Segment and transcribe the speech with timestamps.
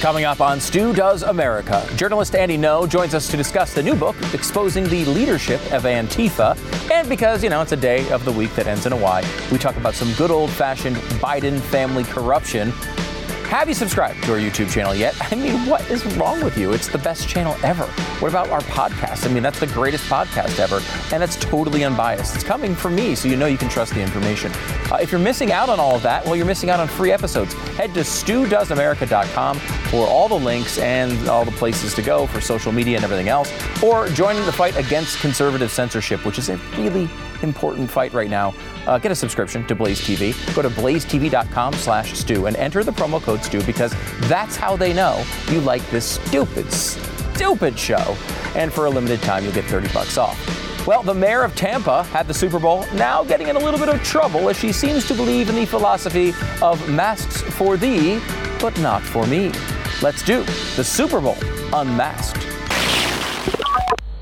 [0.00, 3.96] Coming up on Stu Does America, journalist Andy Ngo joins us to discuss the new
[3.96, 6.56] book, Exposing the Leadership of Antifa.
[6.88, 9.24] And because, you know, it's a day of the week that ends in a Y,
[9.50, 12.72] we talk about some good old fashioned Biden family corruption
[13.48, 15.16] have you subscribed to our YouTube channel yet?
[15.32, 16.72] I mean, what is wrong with you?
[16.72, 17.84] It's the best channel ever.
[18.20, 19.28] What about our podcast?
[19.28, 20.82] I mean, that's the greatest podcast ever,
[21.14, 22.34] and it's totally unbiased.
[22.34, 24.52] It's coming from me, so you know you can trust the information.
[24.92, 27.10] Uh, if you're missing out on all of that, well, you're missing out on free
[27.10, 27.54] episodes.
[27.76, 32.70] Head to studoesamerica.com for all the links and all the places to go for social
[32.70, 33.50] media and everything else,
[33.82, 37.08] or join the fight against conservative censorship, which is a really
[37.42, 38.54] important fight right now.
[38.86, 40.34] Uh, get a subscription to Blaze TV.
[40.54, 43.94] Go to blazetv.com slash Stu and enter the promo code Stu because
[44.28, 48.16] that's how they know you like this stupid, stupid show.
[48.54, 50.86] And for a limited time, you'll get 30 bucks off.
[50.86, 53.90] Well, the mayor of Tampa had the Super Bowl, now getting in a little bit
[53.90, 56.32] of trouble as she seems to believe in the philosophy
[56.62, 58.20] of masks for thee,
[58.58, 59.52] but not for me.
[60.00, 60.44] Let's do
[60.76, 61.36] the Super Bowl
[61.74, 62.46] unmasked.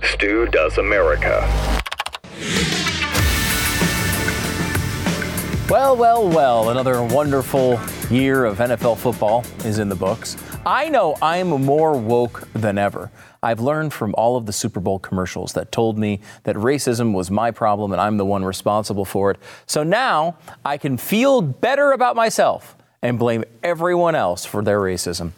[0.03, 1.47] Stu Does America.
[5.69, 10.37] Well, well, well, another wonderful year of NFL football is in the books.
[10.65, 13.11] I know I'm more woke than ever.
[13.43, 17.33] I've learned from all of the Super Bowl commercials that told me that racism was
[17.33, 19.39] my problem and I'm the one responsible for it.
[19.67, 25.33] So now I can feel better about myself and blame everyone else for their racism.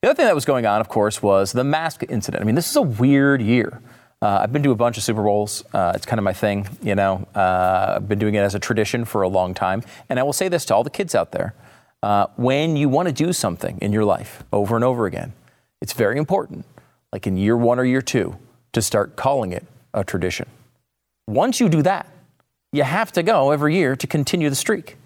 [0.00, 2.42] The other thing that was going on, of course, was the mask incident.
[2.42, 3.80] I mean, this is a weird year.
[4.22, 5.64] Uh, I've been to a bunch of Super Bowls.
[5.72, 7.26] Uh, it's kind of my thing, you know.
[7.34, 9.82] Uh, I've been doing it as a tradition for a long time.
[10.10, 11.54] And I will say this to all the kids out there
[12.02, 15.32] uh, when you want to do something in your life over and over again,
[15.80, 16.64] it's very important,
[17.12, 18.36] like in year one or year two,
[18.72, 20.48] to start calling it a tradition.
[21.26, 22.08] Once you do that,
[22.72, 24.96] you have to go every year to continue the streak.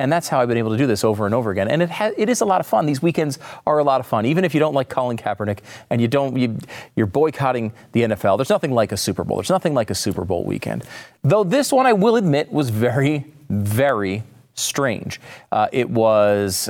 [0.00, 1.68] And that's how I've been able to do this over and over again.
[1.68, 2.86] And it, ha- it is a lot of fun.
[2.86, 4.26] These weekends are a lot of fun.
[4.26, 6.58] Even if you don't like Colin Kaepernick and you don't, you,
[6.96, 9.36] you're boycotting the NFL, there's nothing like a Super Bowl.
[9.36, 10.84] There's nothing like a Super Bowl weekend.
[11.22, 14.22] Though this one, I will admit, was very, very
[14.54, 15.20] strange.
[15.52, 16.68] Uh, it was,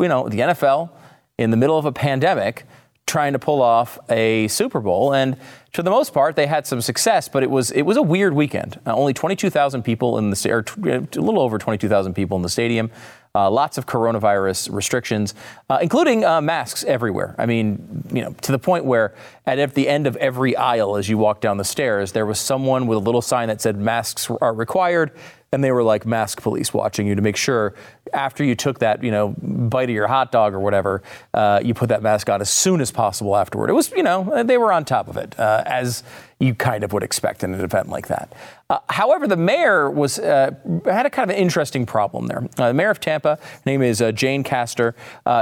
[0.00, 0.90] you know, the NFL
[1.38, 2.64] in the middle of a pandemic
[3.06, 5.14] trying to pull off a Super Bowl.
[5.14, 5.36] And
[5.72, 8.32] for the most part, they had some success, but it was it was a weird
[8.32, 8.80] weekend.
[8.86, 12.90] Uh, only 22,000 people in the or a little over 22,000 people in the stadium.
[13.34, 15.34] Uh, lots of coronavirus restrictions,
[15.68, 17.34] uh, including uh, masks everywhere.
[17.36, 19.14] I mean, you know, to the point where
[19.44, 22.86] at the end of every aisle, as you walk down the stairs, there was someone
[22.86, 25.12] with a little sign that said masks are required
[25.56, 27.74] and they were like mask police watching you to make sure
[28.12, 31.02] after you took that you know bite of your hot dog or whatever
[31.32, 33.70] uh, you put that mask on as soon as possible afterward.
[33.70, 36.04] It was you know they were on top of it uh, as
[36.38, 38.32] you kind of would expect in an event like that.
[38.68, 40.50] Uh, however the mayor was uh,
[40.84, 42.46] had a kind of an interesting problem there.
[42.58, 44.94] Uh, the mayor of tampa her name is uh, jane castor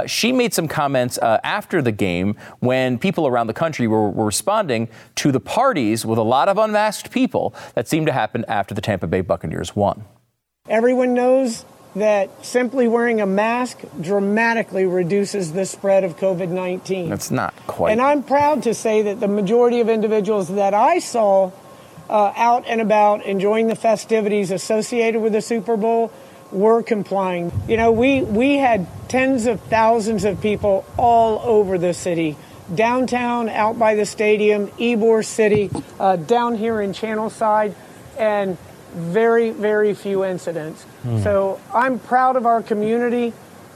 [0.05, 4.87] she made some comments after the game when people around the country were, were responding
[5.15, 8.81] to the parties with a lot of unmasked people that seemed to happen after the
[8.81, 10.05] tampa bay buccaneers won.
[10.69, 17.09] Everyone knows that simply wearing a mask dramatically reduces the spread of COVID 19.
[17.09, 17.91] That's not quite.
[17.91, 21.51] And I'm proud to say that the majority of individuals that I saw
[22.09, 26.11] uh, out and about enjoying the festivities associated with the Super Bowl
[26.51, 27.51] were complying.
[27.67, 32.37] You know, we, we had tens of thousands of people all over the city.
[32.73, 35.69] Downtown, out by the stadium, Ybor City,
[35.99, 37.75] uh, down here in Channelside,
[38.17, 38.57] and
[38.93, 40.85] very, very few incidents.
[41.05, 41.23] Mm.
[41.23, 43.31] So I'm proud of our community,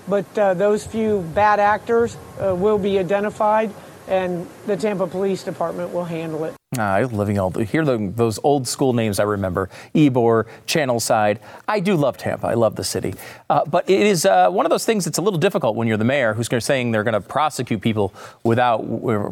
[0.08, 3.72] but uh, those few bad actors uh, will be identified,
[4.08, 6.56] and the Tampa Police Department will handle it.
[6.78, 11.38] Ah, I living all hear the, those old school names I remember: Ybor, Channelside.
[11.68, 12.48] I do love Tampa.
[12.48, 13.14] I love the city,
[13.50, 15.98] uh, but it is uh, one of those things that's a little difficult when you're
[15.98, 18.14] the mayor who's saying they're going to prosecute people
[18.44, 18.82] without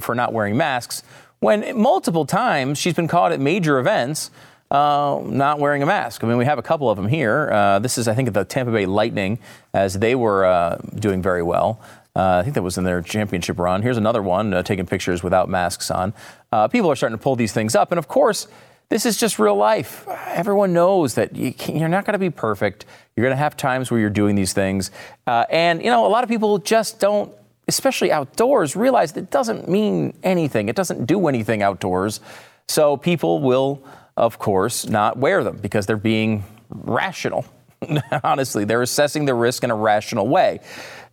[0.02, 1.02] for not wearing masks.
[1.40, 4.31] When multiple times she's been caught at major events
[4.69, 6.23] uh, not wearing a mask.
[6.23, 7.50] I mean, we have a couple of them here.
[7.51, 9.39] Uh, this is, I think, the Tampa Bay Lightning,
[9.73, 11.79] as they were uh, doing very well.
[12.16, 13.81] Uh, I think that was in their championship run.
[13.81, 16.14] Here's another one uh, taking pictures without masks on.
[16.52, 17.91] Uh, people are starting to pull these things up.
[17.91, 18.47] And of course,
[18.90, 20.08] this is just real life.
[20.28, 22.85] Everyone knows that you are not going to be perfect.
[23.16, 24.91] You're going to have times where you're doing these things.
[25.28, 27.31] and, you know, a lot of people just don't,
[27.67, 30.70] especially outdoors, realize that it doesn't mean anything.
[30.70, 32.20] It doesn't do anything outdoors.
[32.67, 33.84] So people will
[34.17, 37.46] of course, not wear them because they're being rational.
[38.23, 40.59] Honestly, they're assessing the risk in a rational way.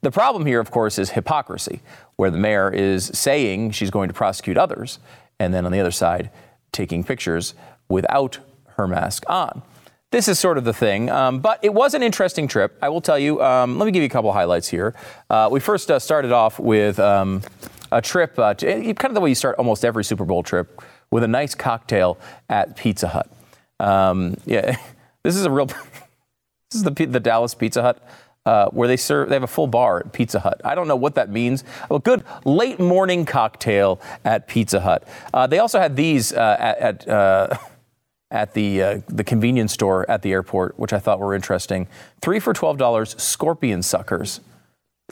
[0.00, 1.80] The problem here, of course, is hypocrisy,
[2.16, 4.98] where the mayor is saying she's going to prosecute others,
[5.38, 6.30] and then on the other side,
[6.72, 7.54] taking pictures
[7.88, 8.38] without
[8.76, 9.62] her mask on.
[10.10, 11.10] this is sort of the thing.
[11.10, 12.78] Um, but it was an interesting trip.
[12.80, 13.42] I will tell you.
[13.42, 14.94] Um, let me give you a couple highlights here.
[15.28, 17.42] Uh, we first uh, started off with um,
[17.90, 20.42] a trip, uh, to, eh, kind of the way you start almost every Super Bowl
[20.42, 20.80] trip,
[21.14, 22.18] with a nice cocktail
[22.48, 23.30] at Pizza Hut.
[23.78, 24.76] Um, yeah,
[25.22, 25.66] this is a real.
[25.66, 28.04] this is the the Dallas Pizza Hut.
[28.44, 30.60] Uh, where they serve, they have a full bar at Pizza Hut.
[30.64, 31.64] I don't know what that means.
[31.90, 35.08] A good late morning cocktail at Pizza Hut.
[35.32, 37.58] Uh, they also had these uh, at, at uh,
[38.32, 41.86] at the uh, the convenience store at the airport, which I thought were interesting.
[42.22, 44.40] Three for twelve dollars, scorpion suckers,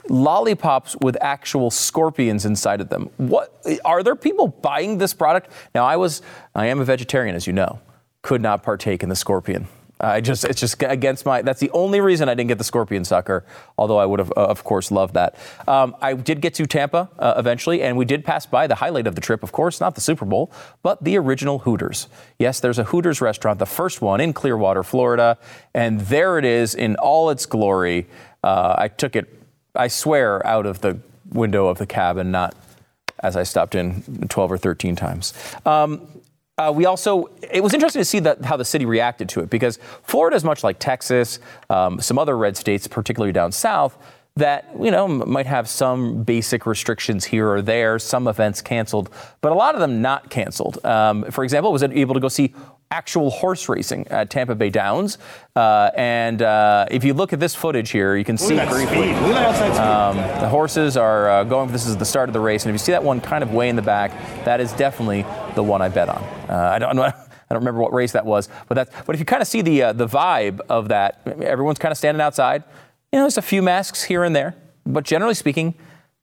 [0.09, 3.09] lollipops with actual scorpions inside of them.
[3.17, 5.49] What are there people buying this product?
[5.73, 6.21] Now, I was
[6.55, 7.79] I am a vegetarian, as you know,
[8.21, 9.67] could not partake in the scorpion.
[9.99, 11.41] I just it's just against my.
[11.41, 13.45] That's the only reason I didn't get the scorpion sucker.
[13.77, 15.35] Although I would have, uh, of course, loved that.
[15.67, 19.07] Um, I did get to Tampa uh, eventually, and we did pass by the highlight
[19.07, 19.43] of the trip.
[19.43, 20.51] Of course, not the Super Bowl,
[20.81, 22.07] but the original Hooters.
[22.37, 25.37] Yes, there's a Hooters restaurant, the first one in Clearwater, Florida,
[25.73, 28.07] and there it is in all its glory.
[28.43, 29.42] Uh, I took it,
[29.75, 30.99] I swear, out of the
[31.31, 32.55] window of the cabin, not
[33.21, 35.33] as I stopped in 12 or 13 times.
[35.65, 36.07] Um,
[36.57, 39.49] uh, we also, it was interesting to see that, how the city reacted to it
[39.49, 41.39] because Florida is much like Texas,
[41.69, 43.97] um, some other red states, particularly down south,
[44.35, 49.09] that you know might have some basic restrictions here or there, some events canceled,
[49.41, 50.83] but a lot of them not canceled.
[50.85, 52.53] Um, for example, was able to go see
[52.89, 55.17] actual horse racing at Tampa Bay Downs.
[55.55, 59.11] Uh, and uh, if you look at this footage here, you can see briefly
[59.79, 61.71] um, the horses are uh, going.
[61.71, 63.53] This is the start of the race, and if you see that one kind of
[63.53, 64.11] way in the back,
[64.45, 66.23] that is definitely the one I bet on.
[66.49, 67.03] Uh, I don't know.
[67.49, 68.91] I don't remember what race that was, but that's.
[69.05, 71.99] But if you kind of see the uh, the vibe of that, everyone's kind of
[71.99, 72.63] standing outside.
[73.13, 74.55] You know, there's a few masks here and there,
[74.87, 75.75] but generally speaking,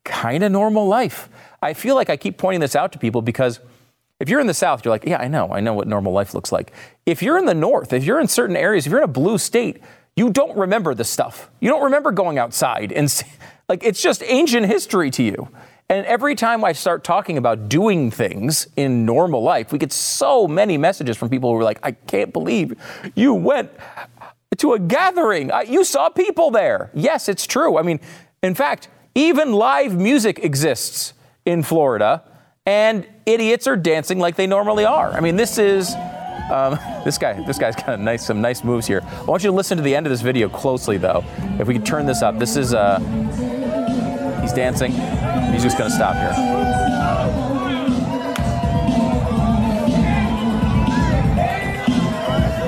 [0.04, 1.28] kind of normal life.
[1.62, 3.60] I feel like I keep pointing this out to people because
[4.19, 6.34] if you're in the South, you're like, yeah, I know, I know what normal life
[6.34, 6.72] looks like.
[7.06, 9.38] If you're in the North, if you're in certain areas, if you're in a blue
[9.38, 9.81] state,
[10.16, 11.48] you don't remember this stuff.
[11.60, 13.22] You don't remember going outside and
[13.69, 15.48] like it's just ancient history to you.
[15.88, 20.48] And every time I start talking about doing things in normal life, we get so
[20.48, 22.75] many messages from people who are like, I can't believe
[23.14, 23.70] you went
[24.58, 25.50] to a gathering.
[25.69, 26.91] You saw people there.
[26.94, 27.79] Yes, it's true.
[27.79, 28.00] I mean,
[28.43, 31.12] in fact, even live music exists
[31.44, 32.25] in Florida
[32.67, 35.12] and idiots are dancing like they normally are.
[35.12, 35.94] I mean, this is.
[36.50, 39.02] Um, this guy, this guy's got nice, some nice moves here.
[39.05, 41.25] I want you to listen to the end of this video closely, though.
[41.58, 42.99] If we could turn this up, this is uh,
[44.41, 44.93] he's dancing.
[45.52, 46.69] He's just gonna stop here.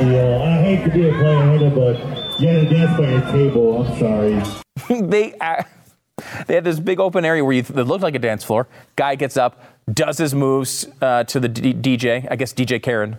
[0.02, 3.86] I hate to be a player but you had dance by table.
[3.86, 5.00] I'm sorry.
[5.08, 5.34] they.
[5.34, 5.62] Uh,
[6.46, 8.68] they had this big open area where you, it looked like a dance floor.
[8.96, 13.16] Guy gets up, does his moves uh, to the D- DJ, I guess DJ Karen,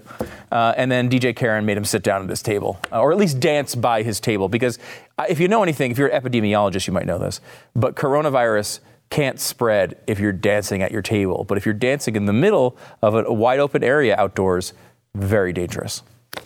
[0.52, 3.40] uh, and then DJ Karen made him sit down at his table, or at least
[3.40, 4.48] dance by his table.
[4.48, 4.80] Because
[5.18, 7.42] uh, if you know anything, if you're an epidemiologist, you might know this,
[7.76, 8.80] but coronavirus
[9.10, 11.44] can't spread if you're dancing at your table.
[11.44, 14.74] But if you're dancing in the middle of a wide open area outdoors,
[15.14, 16.04] very dangerous.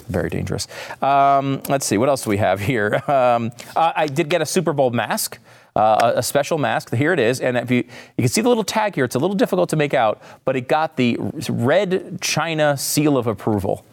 [0.07, 0.68] Very dangerous.
[1.01, 3.04] Um, let's see, what else do we have here?
[3.18, 5.39] Um, uh, I did get a Super Bowl mask
[5.78, 6.94] uh, a special mask.
[6.94, 7.78] Here it is, and if you
[8.18, 10.56] you can see the little tag here, it's a little difficult to make out, but
[10.56, 11.18] it got the
[11.50, 13.86] red China seal of approval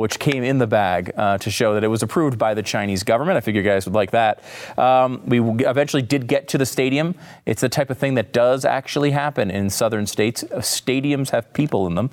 [0.00, 3.02] which came in the bag uh, to show that it was approved by the Chinese
[3.02, 3.36] government.
[3.36, 4.42] I figure you guys would like that.
[4.76, 7.14] Um, we eventually did get to the stadium.
[7.46, 10.42] It's the type of thing that does actually happen in southern states.
[10.44, 12.10] Stadiums have people in them.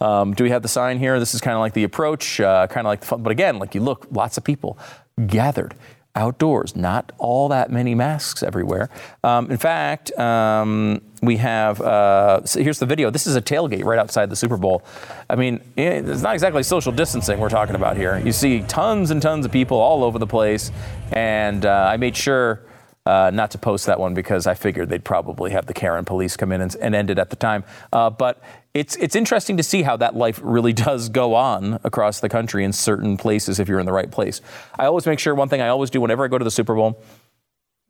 [0.00, 1.18] Um, do we have the sign here?
[1.18, 3.22] This is kind of like the approach, uh, kind of like the fun.
[3.22, 4.78] But again, like you look, lots of people
[5.26, 5.74] gathered
[6.16, 6.76] outdoors.
[6.76, 8.88] Not all that many masks everywhere.
[9.22, 13.10] Um, in fact, um, we have uh, so here's the video.
[13.10, 14.84] This is a tailgate right outside the Super Bowl.
[15.28, 18.18] I mean, it's not exactly social distancing we're talking about here.
[18.18, 20.70] You see tons and tons of people all over the place,
[21.12, 22.62] and uh, I made sure.
[23.06, 26.38] Uh, not to post that one because I figured they'd probably have the Karen police
[26.38, 27.62] come in and, and end it at the time.
[27.92, 28.42] Uh, but
[28.74, 32.64] it's it's interesting to see how that life really does go on across the country
[32.64, 34.40] in certain places if you're in the right place.
[34.78, 36.74] I always make sure one thing I always do whenever I go to the Super
[36.74, 37.00] Bowl,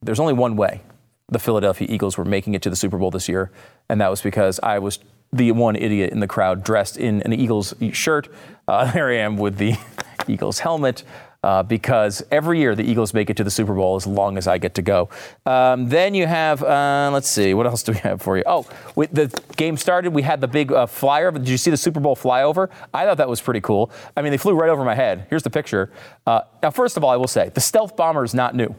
[0.03, 0.83] there's only one way
[1.31, 3.51] the Philadelphia Eagles were making it to the Super Bowl this year,
[3.89, 4.99] and that was because I was
[5.33, 8.29] the one idiot in the crowd dressed in an Eagles shirt.
[8.69, 9.75] Uh, there I am with the
[10.29, 11.03] Eagles helmet
[11.45, 14.49] uh, because every year the Eagles make it to the Super Bowl as long as
[14.49, 15.11] I get to go.
[15.45, 18.45] Um, then you have, uh, let's see, what else do we have for you?
[18.47, 20.15] Oh, we, the game started.
[20.15, 21.31] We had the big uh, flyer.
[21.31, 22.71] Did you see the Super Bowl flyover?
[22.95, 23.91] I thought that was pretty cool.
[24.17, 25.27] I mean, they flew right over my head.
[25.29, 25.93] Here's the picture.
[26.27, 28.75] Uh, now, first of all, I will say the stealth bomber is not new.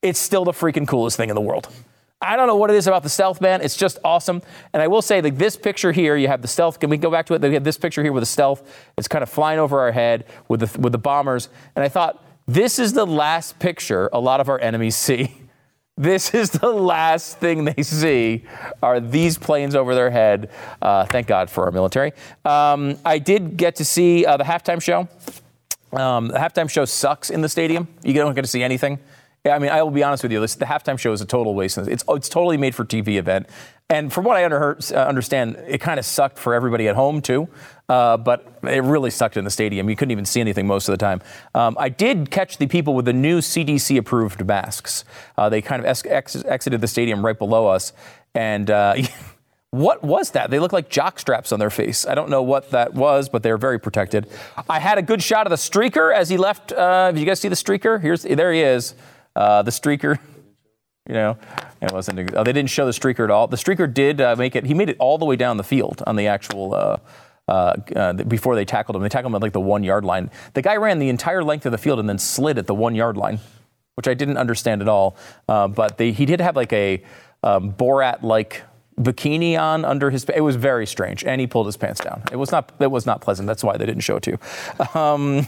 [0.00, 1.68] It's still the freaking coolest thing in the world.
[2.20, 3.60] I don't know what it is about the stealth, man.
[3.60, 4.40] It's just awesome.
[4.72, 6.80] And I will say, like this picture here, you have the stealth.
[6.80, 7.42] Can we go back to it?
[7.42, 8.62] We have this picture here with the stealth.
[8.96, 11.50] It's kind of flying over our head with the with the bombers.
[11.74, 15.34] And I thought this is the last picture a lot of our enemies see.
[15.98, 18.44] This is the last thing they see
[18.82, 20.50] are these planes over their head.
[20.82, 22.12] Uh, thank God for our military.
[22.44, 25.08] Um, I did get to see uh, the halftime show.
[25.94, 27.88] Um, the halftime show sucks in the stadium.
[28.04, 28.98] You don't get to see anything.
[29.46, 30.40] I mean, I will be honest with you.
[30.40, 31.78] This, the halftime show is a total waste.
[31.78, 33.48] It's it's totally made for TV event,
[33.88, 37.20] and from what I under, uh, understand, it kind of sucked for everybody at home
[37.20, 37.48] too.
[37.88, 39.88] Uh, but it really sucked in the stadium.
[39.88, 41.22] You couldn't even see anything most of the time.
[41.54, 45.04] Um, I did catch the people with the new CDC approved masks.
[45.38, 47.92] Uh, they kind of ex- ex- exited the stadium right below us,
[48.34, 48.70] and.
[48.70, 48.96] Uh,
[49.70, 50.48] what was that?
[50.48, 52.06] They look like jock straps on their face.
[52.06, 54.26] I don't know what that was, but they're very protected.
[54.70, 56.72] I had a good shot of the streaker as he left.
[56.72, 58.00] Uh, did you guys see the streaker?
[58.00, 58.94] Here's there he is.
[59.36, 60.18] Uh, the streaker,
[61.08, 61.38] you know,
[61.80, 62.34] it wasn't.
[62.34, 63.46] Oh, they didn't show the streaker at all.
[63.46, 64.64] The streaker did uh, make it.
[64.64, 66.74] He made it all the way down the field on the actual.
[66.74, 66.96] Uh,
[67.48, 70.30] uh, uh before they tackled him, they tackled him at like the one yard line.
[70.54, 72.96] The guy ran the entire length of the field and then slid at the one
[72.96, 73.38] yard line,
[73.94, 75.16] which I didn't understand at all.
[75.46, 77.04] But they, he did have like a
[77.44, 78.62] um, Borat like
[79.00, 80.24] bikini on under his.
[80.24, 82.22] It was very strange, and he pulled his pants down.
[82.32, 82.72] It was not.
[82.80, 83.46] It was not pleasant.
[83.46, 84.38] That's why they didn't show it to you.
[85.00, 85.46] Um,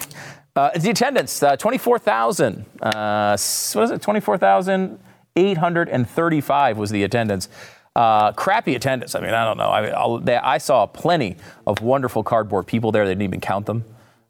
[0.56, 2.66] uh, the attendance, uh, 24,000.
[2.82, 3.36] Uh,
[3.72, 4.02] what is it?
[4.02, 7.48] 24,835 was the attendance.
[7.94, 9.14] Uh, crappy attendance.
[9.14, 9.70] I mean, I don't know.
[9.70, 11.36] I, they, I, saw plenty
[11.66, 13.04] of wonderful cardboard people there.
[13.04, 13.84] They didn't even count them.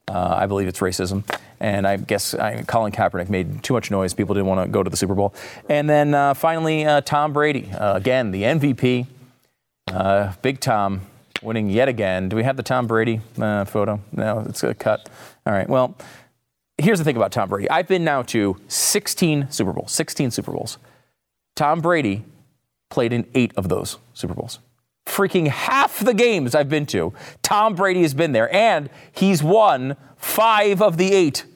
[0.06, 1.24] Uh, I believe it's racism.
[1.60, 4.14] And I guess I, Colin Kaepernick made too much noise.
[4.14, 5.34] People didn't want to go to the Super Bowl.
[5.68, 7.70] And then uh, finally, Tom Brady.
[7.78, 9.06] again, the MVP.
[10.40, 11.02] Big Tom
[11.42, 12.30] winning yet again.
[12.30, 14.00] Do we have the Tom Brady photo?
[14.12, 15.10] No, it's a cut.
[15.48, 15.68] All right.
[15.68, 15.96] Well,
[16.76, 17.70] here's the thing about Tom Brady.
[17.70, 20.76] I've been now to 16 Super Bowls, 16 Super Bowls.
[21.56, 22.22] Tom Brady
[22.90, 24.58] played in eight of those Super Bowls.
[25.06, 29.96] Freaking half the games I've been to, Tom Brady has been there, and he's won
[30.18, 31.46] five of the eight.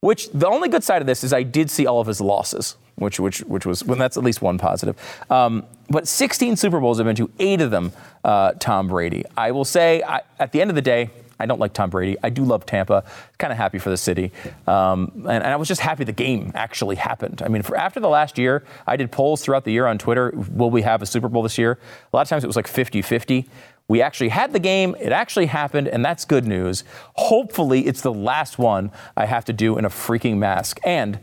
[0.00, 2.74] Which the only good side of this is I did see all of his losses,
[2.96, 4.96] which which which was well, that's at least one positive.
[5.30, 7.92] Um, but 16 Super Bowls I've been to, eight of them,
[8.24, 9.24] uh, Tom Brady.
[9.36, 11.10] I will say, I, at the end of the day,
[11.44, 12.16] I don't like Tom Brady.
[12.22, 13.04] I do love Tampa.
[13.36, 14.32] Kind of happy for the city.
[14.66, 17.42] Um, and, and, I was just happy the game actually happened.
[17.44, 20.32] I mean, for after the last year, I did polls throughout the year on Twitter.
[20.50, 21.78] Will we have a Super Bowl this year?
[22.12, 23.46] A lot of times it was like 50 50.
[23.88, 24.96] We actually had the game.
[24.98, 26.82] It actually happened, and that's good news.
[27.16, 31.18] Hopefully, it's the last one I have to do in a freaking mask, and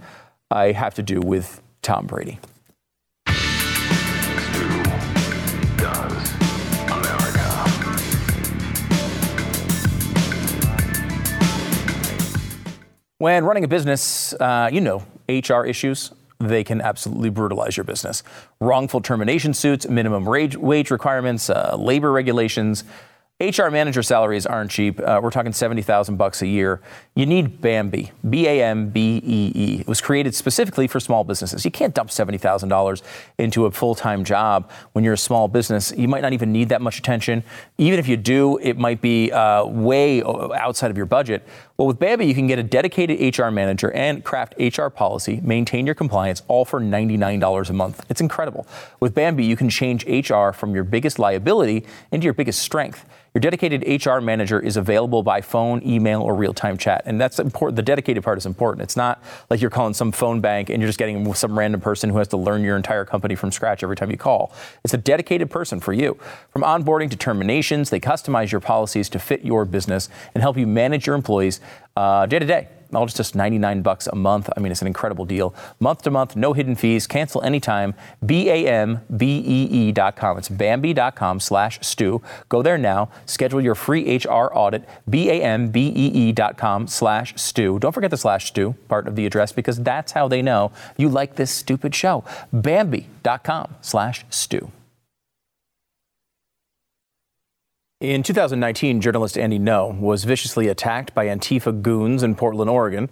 [0.51, 2.37] I have to do with Tom Brady.
[13.21, 18.23] When running a business, uh, you know, HR issues, they can absolutely brutalize your business.
[18.59, 22.83] Wrongful termination suits, minimum wage, wage requirements, uh, labor regulations,
[23.41, 24.99] HR manager salaries aren't cheap.
[24.99, 26.79] Uh, we're talking 70,000 bucks a year.
[27.15, 29.79] You need Bambee, B A M B E E.
[29.79, 31.65] It was created specifically for small businesses.
[31.65, 33.01] You can't dump $70,000
[33.39, 35.91] into a full-time job when you're a small business.
[35.97, 37.43] You might not even need that much attention.
[37.79, 41.47] Even if you do, it might be uh, way outside of your budget.
[41.81, 45.87] Well, with Bambee, you can get a dedicated HR manager and craft HR policy, maintain
[45.87, 48.05] your compliance, all for $99 a month.
[48.07, 48.67] It's incredible.
[48.99, 53.03] With Bambee, you can change HR from your biggest liability into your biggest strength.
[53.33, 57.03] Your dedicated HR manager is available by phone, email, or real time chat.
[57.05, 57.77] And that's important.
[57.77, 58.83] The dedicated part is important.
[58.83, 62.09] It's not like you're calling some phone bank and you're just getting some random person
[62.09, 64.53] who has to learn your entire company from scratch every time you call.
[64.83, 66.17] It's a dedicated person for you.
[66.49, 70.67] From onboarding to terminations, they customize your policies to fit your business and help you
[70.67, 71.61] manage your employees
[71.95, 74.49] uh, day to day all just 99 bucks a month.
[74.55, 75.53] I mean, it's an incredible deal.
[75.79, 77.07] Month to month, no hidden fees.
[77.07, 77.93] Cancel anytime.
[78.25, 80.37] B-A-M-B-E-E dot com.
[80.37, 82.21] It's Bambee.com slash Stu.
[82.49, 83.09] Go there now.
[83.25, 84.87] Schedule your free HR audit.
[85.09, 87.79] B-A-M-B-E-E dot com slash Stu.
[87.79, 91.09] Don't forget the slash Stu part of the address because that's how they know you
[91.09, 92.23] like this stupid show.
[92.51, 94.71] Bambee.com slash Stu.
[98.01, 103.11] In 2019, journalist Andy Ngo was viciously attacked by Antifa goons in Portland, Oregon.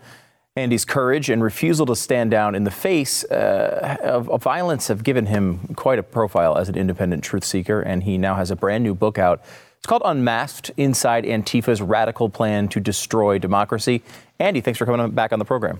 [0.55, 5.03] Andy's courage and refusal to stand down in the face uh, of, of, violence have
[5.03, 8.55] given him quite a profile as an independent truth seeker, and he now has a
[8.55, 9.43] brand new book out.
[9.77, 14.01] It's called Unmasked Inside Antifa's Radical Plan to Destroy Democracy.
[14.39, 15.79] Andy, thanks for coming back on the program.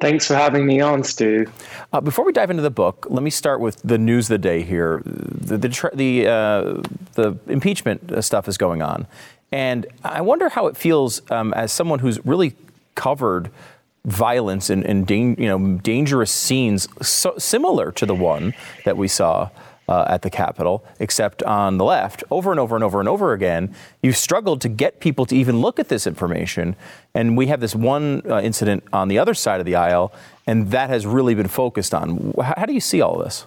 [0.00, 1.46] Thanks for having me on, Stu.
[1.92, 4.38] Uh, before we dive into the book, let me start with the news of the
[4.38, 5.02] day here.
[5.04, 6.82] The the the, uh,
[7.12, 9.06] the impeachment stuff is going on,
[9.52, 12.54] and I wonder how it feels um, as someone who's really
[12.94, 13.50] covered
[14.04, 18.52] violence and, and you know dangerous scenes so similar to the one
[18.84, 19.48] that we saw
[19.88, 23.32] uh, at the Capitol, except on the left, over and over and over and over
[23.32, 26.76] again, you've struggled to get people to even look at this information.
[27.14, 30.12] And we have this one uh, incident on the other side of the aisle,
[30.46, 32.34] and that has really been focused on.
[32.40, 33.46] How, do you see all this?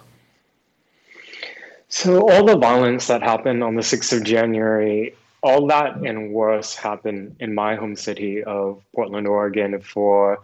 [1.88, 6.74] So, all the violence that happened on the 6th of January, all that and worse
[6.74, 10.40] happened in my home city of Portland, Oregon for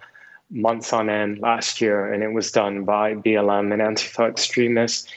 [0.51, 5.09] months on end last year, and it was done by BLM and anti Antifa extremists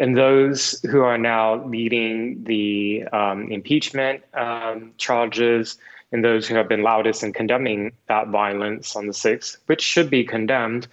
[0.00, 5.76] and those who are now leading the um, impeachment um, charges
[6.10, 10.08] and those who have been loudest in condemning that violence on the 6th, which should
[10.08, 10.88] be condemned,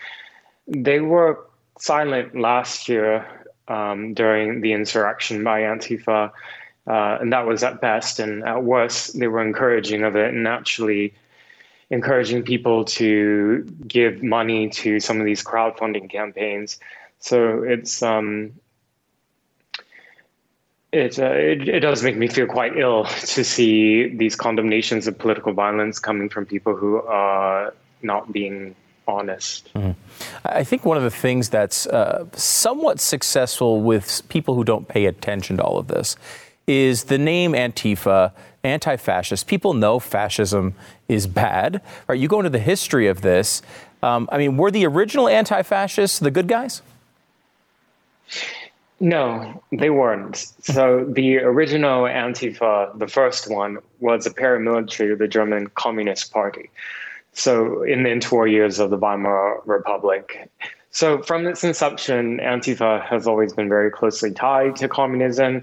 [0.67, 1.39] they were
[1.79, 3.25] silent last year
[3.69, 6.29] um, during the insurrection by Antifa.
[6.85, 8.19] Uh, and that was at best.
[8.19, 11.13] And at worst, they were encouraging of it and actually
[11.89, 16.77] encouraging people to give money to some of these crowdfunding campaigns.
[17.19, 18.51] So it's um,
[20.97, 25.17] it, uh, it, it does make me feel quite ill to see these condemnations of
[25.17, 28.75] political violence coming from people who are not being
[29.07, 29.73] honest.
[29.73, 29.91] Mm-hmm.
[30.43, 35.05] I think one of the things that's uh, somewhat successful with people who don't pay
[35.05, 36.17] attention to all of this
[36.67, 39.47] is the name Antifa, anti-fascist.
[39.47, 40.75] People know fascism
[41.07, 42.19] is bad, right?
[42.19, 43.61] You go into the history of this.
[44.03, 46.81] Um, I mean, were the original anti-fascists the good guys?
[48.99, 50.37] No, they weren't.
[50.61, 56.71] So the original Antifa, the first one, was a paramilitary of the German Communist Party.
[57.33, 60.49] So in the interwar years of the Weimar Republic.
[60.89, 65.61] So from its inception, Antifa has always been very closely tied to communism.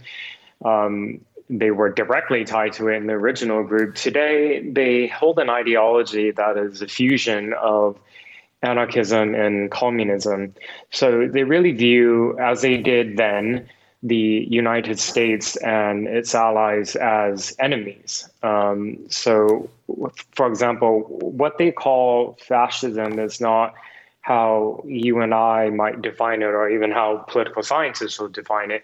[0.65, 3.97] Um, they were directly tied to it in the original group.
[3.97, 7.99] Today, they hold an ideology that is a fusion of
[8.65, 10.55] anarchism and communism.
[10.91, 13.69] So they really view, as they did then,
[14.03, 18.29] the United States and its allies as enemies.
[18.43, 19.71] Um, so,
[20.33, 23.75] for example, what they call fascism is not
[24.21, 28.83] how you and I might define it, or even how political scientists will define it.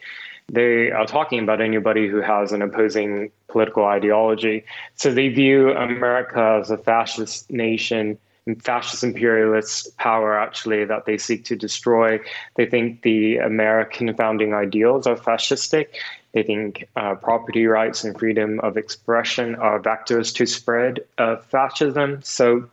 [0.48, 4.64] They are talking about anybody who has an opposing political ideology.
[4.96, 8.18] So they view America as a fascist nation
[8.62, 12.18] fascist imperialist power actually that they seek to destroy.
[12.56, 15.88] They think the American founding ideals are fascistic.
[16.32, 22.20] They think uh, property rights and freedom of expression are vectors to spread uh, fascism.
[22.22, 22.68] So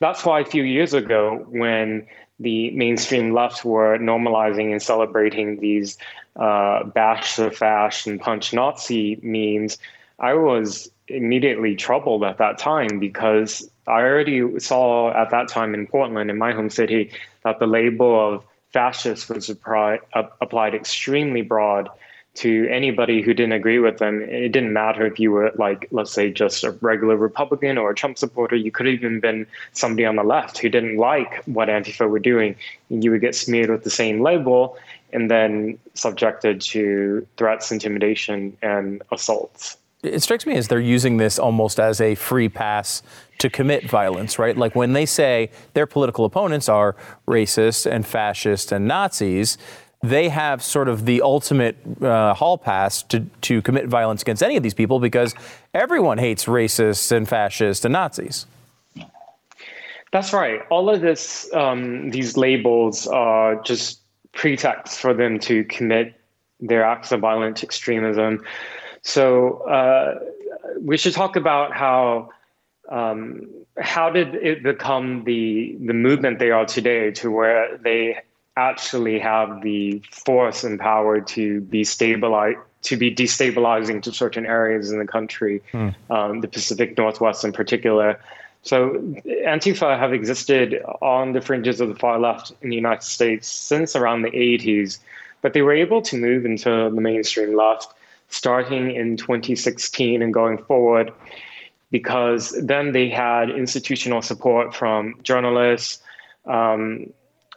[0.00, 2.06] that's why a few years ago, when
[2.38, 5.96] the mainstream left were normalizing and celebrating these
[6.36, 9.78] uh, bash the fash and punch Nazi memes,
[10.18, 15.86] I was immediately troubled at that time because I already saw at that time in
[15.86, 17.10] Portland, in my home city,
[17.44, 21.88] that the label of fascist was applied extremely broad
[22.34, 24.20] to anybody who didn't agree with them.
[24.20, 27.94] It didn't matter if you were like, let's say, just a regular Republican or a
[27.94, 28.56] Trump supporter.
[28.56, 32.18] You could have even been somebody on the left who didn't like what Antifa were
[32.18, 32.54] doing.
[32.90, 34.76] And you would get smeared with the same label
[35.14, 41.38] and then subjected to threats, intimidation, and assaults it strikes me as they're using this
[41.38, 43.02] almost as a free pass
[43.38, 44.56] to commit violence, right?
[44.56, 49.58] Like when they say their political opponents are racist and fascist and Nazis,
[50.02, 54.56] they have sort of the ultimate uh, hall pass to, to commit violence against any
[54.56, 55.34] of these people because
[55.74, 58.46] everyone hates racists and fascists and Nazis.
[60.12, 60.60] That's right.
[60.70, 64.00] All of this, um, these labels are just
[64.32, 66.18] pretexts for them to commit
[66.60, 68.44] their acts of violent extremism.
[69.06, 70.18] So uh,
[70.80, 72.30] we should talk about how
[72.88, 78.18] um, how did it become the the movement they are today, to where they
[78.56, 84.90] actually have the force and power to be stabilized to be destabilizing to certain areas
[84.90, 85.90] in the country, hmm.
[86.10, 88.18] um, the Pacific Northwest in particular.
[88.62, 88.94] So
[89.46, 93.94] Antifa have existed on the fringes of the far left in the United States since
[93.94, 94.98] around the 80s,
[95.42, 97.88] but they were able to move into the mainstream left
[98.28, 101.12] starting in 2016 and going forward,
[101.90, 106.02] because then they had institutional support from journalists,
[106.46, 107.06] um,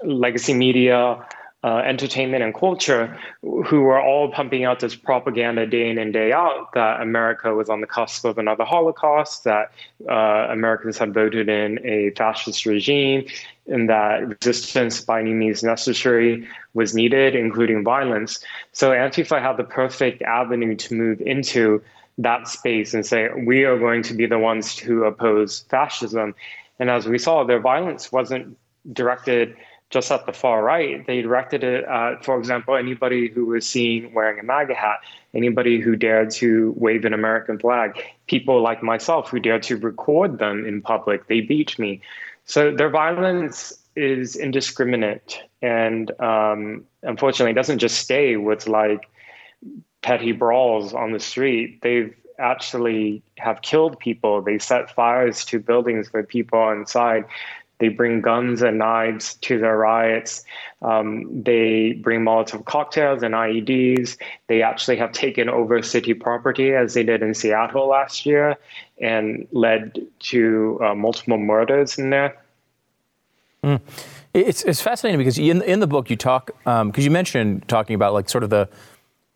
[0.03, 1.25] legacy media,
[1.63, 6.31] uh, entertainment and culture, who were all pumping out this propaganda day in and day
[6.31, 9.71] out that America was on the cusp of another Holocaust, that
[10.09, 13.25] uh, Americans had voted in a fascist regime,
[13.67, 18.43] and that resistance by any means necessary was needed, including violence.
[18.71, 21.81] So Antifa had the perfect avenue to move into
[22.19, 26.35] that space and say, we are going to be the ones who oppose fascism.
[26.79, 28.57] And as we saw, their violence wasn't
[28.93, 29.55] directed
[29.89, 31.05] just at the far right.
[31.07, 34.99] They directed it at, for example, anybody who was seen wearing a MAGA hat,
[35.33, 40.37] anybody who dared to wave an American flag, people like myself who dared to record
[40.37, 41.27] them in public.
[41.27, 42.01] They beat me.
[42.45, 49.09] So their violence is indiscriminate and um, unfortunately doesn't just stay with like
[50.01, 51.81] petty brawls on the street.
[51.81, 54.41] They've actually have killed people.
[54.41, 57.25] They set fires to buildings with people inside.
[57.79, 60.43] They bring guns and knives to their riots.
[60.81, 64.17] Um, they bring Molotov cocktails and IEDs.
[64.47, 68.57] They actually have taken over city property, as they did in Seattle last year,
[68.99, 72.37] and led to uh, multiple murders in there.
[73.63, 73.81] Mm.
[74.33, 77.95] It's, it's fascinating because in, in the book you talk, because um, you mentioned talking
[77.95, 78.69] about like sort of the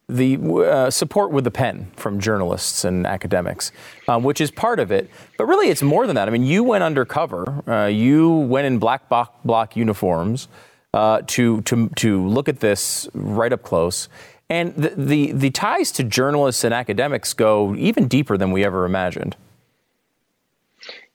[0.10, 3.72] the uh, support with the pen from journalists and academics,
[4.08, 5.10] um, which is part of it.
[5.38, 6.28] But really, it's more than that.
[6.28, 7.64] I mean, you went undercover.
[7.68, 10.48] Uh, you went in black bloc uniforms
[10.94, 14.10] uh, to to to look at this right up close.
[14.50, 18.86] And the, the the ties to journalists and academics go even deeper than we ever
[18.86, 19.36] imagined.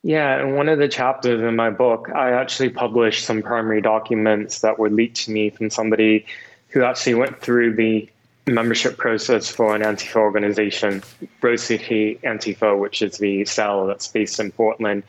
[0.03, 4.61] Yeah, in one of the chapters in my book, I actually published some primary documents
[4.61, 6.25] that were leaked to me from somebody
[6.69, 8.09] who actually went through the
[8.55, 11.03] membership process for an Antifa organization,
[11.41, 15.03] Rose City Antifa, which is the cell that's based in Portland.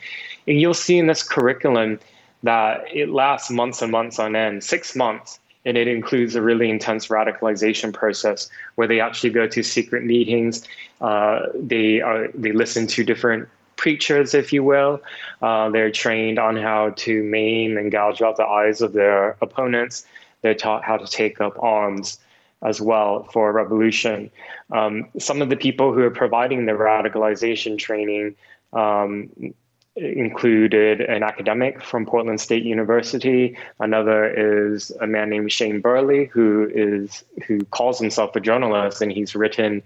[0.48, 2.00] And you'll see in this curriculum
[2.44, 5.40] that it lasts months and months on end, six months.
[5.66, 10.66] And it includes a really intense radicalization process where they actually go to secret meetings.
[11.02, 15.02] Uh, they are they listen to different preachers, if you will.
[15.42, 20.06] Uh, they're trained on how to maim and gouge out the eyes of their opponents.
[20.42, 22.20] They're taught how to take up arms
[22.62, 24.30] as well for revolution.
[24.72, 28.36] Um, some of the people who are providing the radicalization training
[28.74, 29.54] um,
[29.96, 33.58] included an academic from Portland State University.
[33.80, 34.26] Another
[34.74, 39.36] is a man named Shane Burley, who is who calls himself a journalist, and he's
[39.36, 39.82] written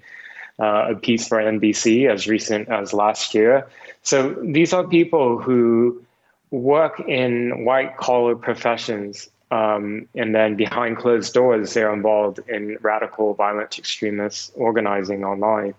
[0.60, 3.68] uh, a piece for NBC as recent as last year.
[4.04, 6.04] So these are people who
[6.52, 13.36] work in white collar professions um, and then behind closed doors, they're involved in radical,
[13.36, 15.76] violent extremist organizing online.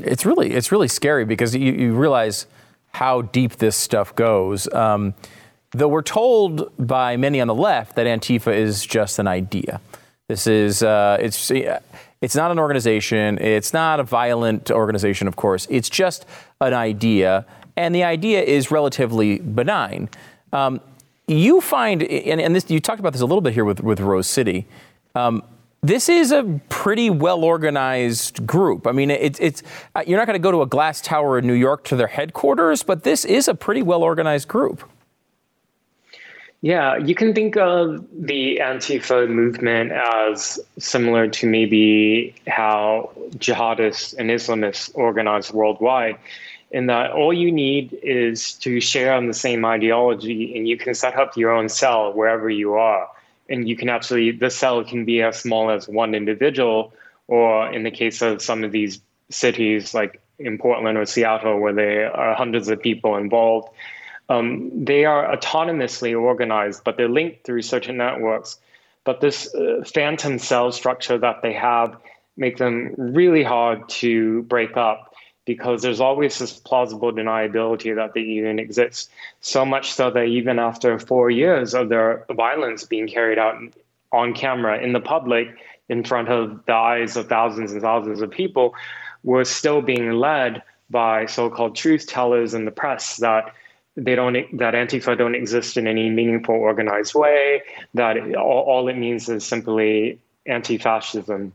[0.00, 2.46] It's really it's really scary because you, you realize
[2.90, 4.72] how deep this stuff goes.
[4.72, 5.14] Um,
[5.70, 9.80] though we're told by many on the left that Antifa is just an idea.
[10.28, 11.52] This is uh, it's
[12.20, 13.38] it's not an organization.
[13.38, 15.68] It's not a violent organization, of course.
[15.70, 16.26] It's just
[16.60, 17.46] an idea,
[17.76, 20.08] and the idea is relatively benign.
[20.52, 20.80] Um,
[21.26, 24.00] you find, and, and this, you talked about this a little bit here with, with
[24.00, 24.66] Rose City.
[25.14, 25.42] Um,
[25.82, 28.86] this is a pretty well organized group.
[28.86, 29.62] I mean, it's, it's
[29.94, 32.06] uh, you're not going to go to a glass tower in New York to their
[32.06, 34.88] headquarters, but this is a pretty well organized group.
[36.62, 44.30] Yeah, you can think of the Antifa movement as similar to maybe how jihadists and
[44.30, 46.16] Islamists organize worldwide
[46.74, 50.92] in that all you need is to share on the same ideology and you can
[50.92, 53.08] set up your own cell wherever you are.
[53.48, 56.92] And you can actually, the cell can be as small as one individual,
[57.28, 61.72] or in the case of some of these cities like in Portland or Seattle, where
[61.72, 63.68] there are hundreds of people involved,
[64.28, 68.58] um, they are autonomously organized, but they're linked through certain networks.
[69.04, 71.96] But this uh, phantom cell structure that they have
[72.36, 75.13] make them really hard to break up
[75.44, 79.08] because there's always this plausible deniability that the even exists.
[79.40, 83.56] So much so that even after four years of their violence being carried out
[84.12, 85.48] on camera in the public,
[85.88, 88.74] in front of the eyes of thousands and thousands of people,
[89.22, 93.54] we're still being led by so-called truth tellers in the press that
[93.96, 97.62] they don't that Antifa don't exist in any meaningful organized way.
[97.94, 101.52] That all, all it means is simply anti-fascism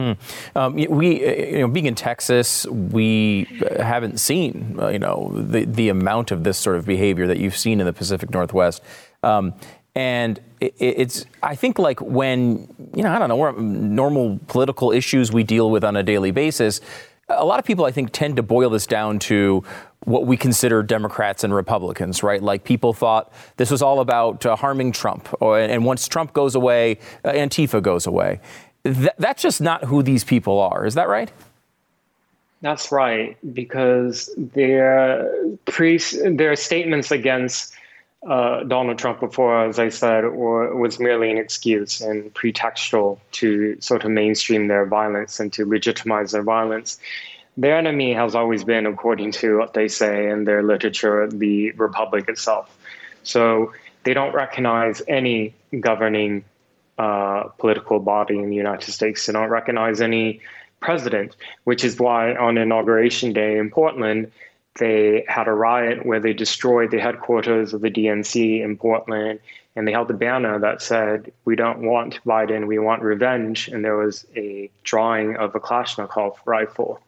[0.00, 0.12] Hmm.
[0.56, 3.46] Um, we, uh, you know, being in Texas, we
[3.78, 7.56] haven't seen, uh, you know, the the amount of this sort of behavior that you've
[7.56, 8.82] seen in the Pacific Northwest.
[9.22, 9.52] Um,
[9.94, 15.32] and it, it's, I think, like when, you know, I don't know, normal political issues
[15.32, 16.80] we deal with on a daily basis.
[17.28, 19.62] A lot of people, I think, tend to boil this down to
[20.04, 22.42] what we consider Democrats and Republicans, right?
[22.42, 26.54] Like people thought this was all about uh, harming Trump, or, and once Trump goes
[26.54, 28.40] away, uh, Antifa goes away.
[28.84, 30.86] Th- that's just not who these people are.
[30.86, 31.30] Is that right?
[32.62, 35.30] That's right, because their
[35.64, 37.74] pre their statements against
[38.28, 43.80] uh, Donald Trump before, as I said, or, was merely an excuse and pretextual to
[43.80, 46.98] sort of mainstream their violence and to legitimize their violence.
[47.56, 52.28] their enemy has always been, according to what they say in their literature, the republic
[52.28, 52.76] itself.
[53.22, 53.72] So
[54.04, 56.44] they don't recognize any governing
[57.00, 59.24] uh, political body in the United States.
[59.24, 60.40] They don't recognize any
[60.80, 61.34] president,
[61.64, 64.30] which is why on Inauguration Day in Portland,
[64.78, 69.40] they had a riot where they destroyed the headquarters of the DNC in Portland
[69.76, 73.68] and they held a banner that said, We don't want Biden, we want revenge.
[73.68, 77.00] And there was a drawing of a Kalashnikov rifle.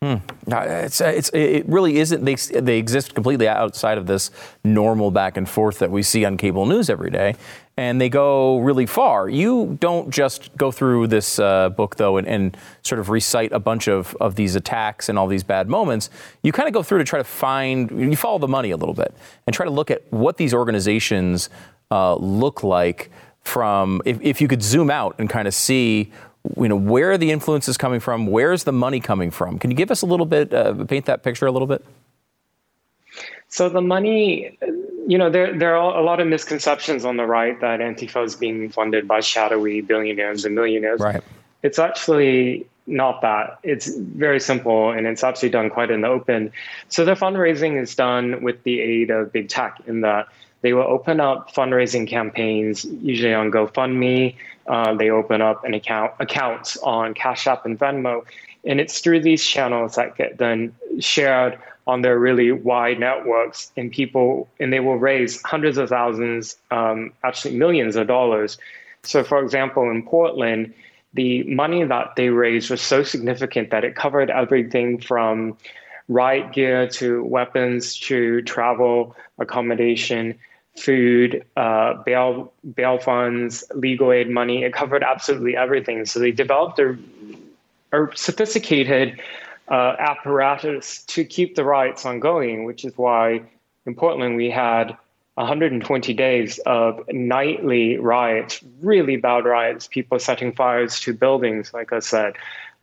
[0.00, 0.16] Hmm.
[0.46, 2.24] It's, it's, it really isn't.
[2.24, 4.30] They, they exist completely outside of this
[4.62, 7.34] normal back and forth that we see on cable news every day,
[7.78, 9.28] and they go really far.
[9.28, 13.60] You don't just go through this uh, book, though, and, and, sort of recite a
[13.60, 16.10] bunch of, of these attacks and all these bad moments.
[16.42, 18.94] You kind of go through to try to find, you follow the money a little
[18.94, 19.14] bit
[19.46, 21.50] and try to look at what these organizations
[21.92, 23.10] uh, look like
[23.42, 26.10] from, if, if you could zoom out and kind of see
[26.56, 28.26] you know, where the influences coming from?
[28.26, 29.58] Where's the money coming from?
[29.58, 31.84] Can you give us a little bit, uh, paint that picture a little bit?
[33.48, 34.58] So the money,
[35.08, 38.36] you know, there there are a lot of misconceptions on the right that Antifa is
[38.36, 41.00] being funded by shadowy billionaires and millionaires.
[41.00, 41.24] Right.
[41.62, 43.58] It's actually not that.
[43.62, 46.52] It's very simple, and it's actually done quite in the open.
[46.90, 50.28] So the fundraising is done with the aid of big tech, in that
[50.60, 54.36] they will open up fundraising campaigns, usually on GoFundMe.
[54.66, 58.26] Uh, they open up an account accounts on Cash App and Venmo,
[58.66, 63.90] and it's through these channels that get then shared on their really wide networks, and
[63.90, 68.58] people and they will raise hundreds of thousands, um, actually millions of dollars.
[69.02, 70.74] So, for example, in Portland,
[71.14, 75.56] the money that they raised was so significant that it covered everything from
[76.08, 80.38] riot gear to weapons to travel accommodation
[80.76, 84.62] food, uh, bail bail funds, legal aid money.
[84.62, 86.04] It covered absolutely everything.
[86.04, 86.98] So they developed a,
[87.92, 89.20] a sophisticated
[89.70, 93.42] uh, apparatus to keep the riots ongoing, which is why
[93.86, 94.96] in Portland we had
[95.34, 102.00] 120 days of nightly riots, really bad riots, people setting fires to buildings, like I
[102.00, 102.34] said.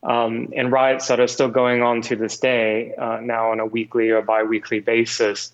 [0.03, 3.65] Um, and riots that are still going on to this day, uh, now on a
[3.65, 5.51] weekly or biweekly basis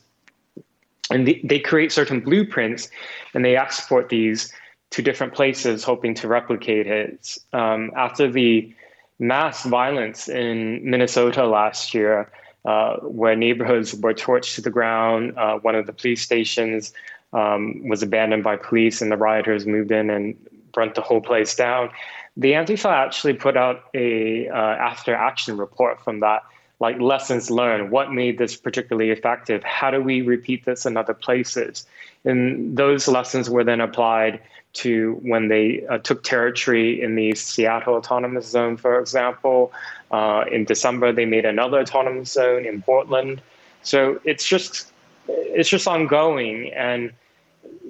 [1.12, 2.90] and they, they create certain blueprints
[3.34, 4.52] and they export these
[4.92, 8.74] to different places hoping to replicate it um, after the
[9.22, 12.30] mass violence in minnesota last year
[12.66, 16.94] uh, where neighborhoods were torched to the ground uh, one of the police stations
[17.34, 20.36] um, was abandoned by police and the rioters moved in and
[20.74, 21.90] burnt the whole place down.
[22.38, 26.44] The antifa actually put out a uh, after action report from that
[26.80, 27.92] like lessons learned.
[27.92, 29.64] What made this particularly effective?
[29.64, 31.86] How do we repeat this in other places?
[32.26, 34.42] And those lessons were then applied
[34.74, 39.72] to when they uh, took territory in the seattle autonomous zone for example
[40.12, 43.42] uh, in december they made another autonomous zone in portland.
[43.84, 44.92] So it's just
[45.28, 46.72] it's just ongoing.
[46.74, 47.12] And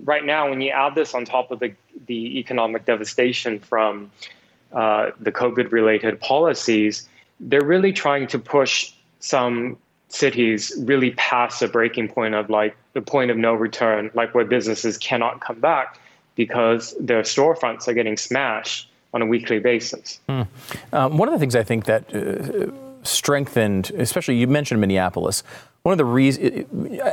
[0.03, 1.73] right now when you add this on top of the
[2.07, 4.11] the economic devastation from
[4.73, 7.07] uh, the covid related policies
[7.41, 9.77] they're really trying to push some
[10.09, 14.45] cities really past the breaking point of like the point of no return, like where
[14.45, 15.99] businesses cannot come back
[16.35, 20.19] because their storefronts are getting smashed on a weekly basis.
[20.27, 20.43] Hmm.
[20.93, 22.71] Um, one of the things I think that uh,
[23.03, 25.43] strengthened, especially you mentioned Minneapolis,
[25.83, 26.67] one of the reasons it,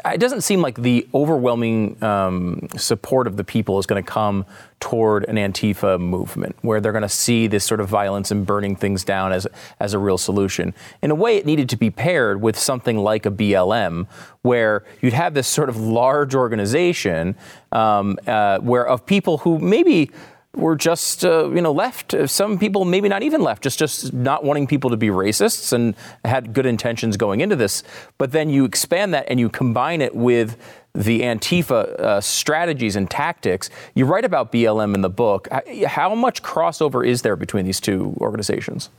[0.05, 4.45] it, doesn't seem like the overwhelming um, support of the people is going to come
[4.79, 8.77] toward an Antifa movement where they're going to see this sort of violence and burning
[8.77, 9.47] things down as
[9.81, 10.75] as a real solution.
[11.01, 14.07] In a way, it needed to be paired with something like a BLM,
[14.43, 17.37] where you'd have this sort of large organization
[17.73, 20.11] um, uh, where of people who maybe
[20.55, 22.15] were just uh, you know left.
[22.27, 25.95] Some people maybe not even left, just just not wanting people to be racists and
[26.25, 27.83] had good intentions going into this.
[28.19, 30.57] But then you expand that and you combine it with
[30.95, 33.71] the Antifa uh, strategies and tactics.
[33.95, 35.49] You write about BLM in the book.
[35.87, 38.91] How much crossover is there between these two organizations?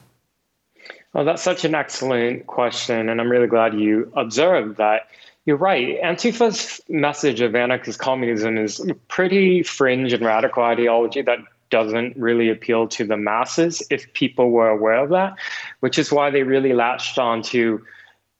[1.13, 5.07] Well, that's such an excellent question, and I'm really glad you observed that.
[5.45, 5.97] You're right.
[6.03, 12.87] Antifa's message of anarchist communism is pretty fringe and radical ideology that doesn't really appeal
[12.87, 15.35] to the masses if people were aware of that,
[15.79, 17.83] which is why they really latched on to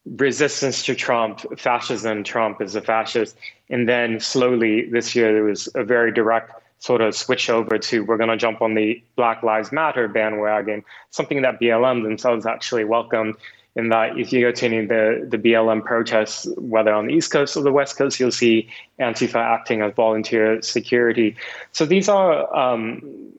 [0.05, 3.37] resistance to Trump, fascism, Trump is a fascist.
[3.69, 8.05] And then slowly this year, there was a very direct sort of switch over to
[8.05, 12.85] we're going to jump on the Black Lives Matter bandwagon, something that BLM themselves actually
[12.85, 13.35] welcomed
[13.75, 17.13] in that if you go to any of the, the BLM protests, whether on the
[17.13, 18.67] East Coast or the West Coast, you'll see
[18.99, 21.35] Antifa acting as volunteer security.
[21.71, 23.29] So these are um,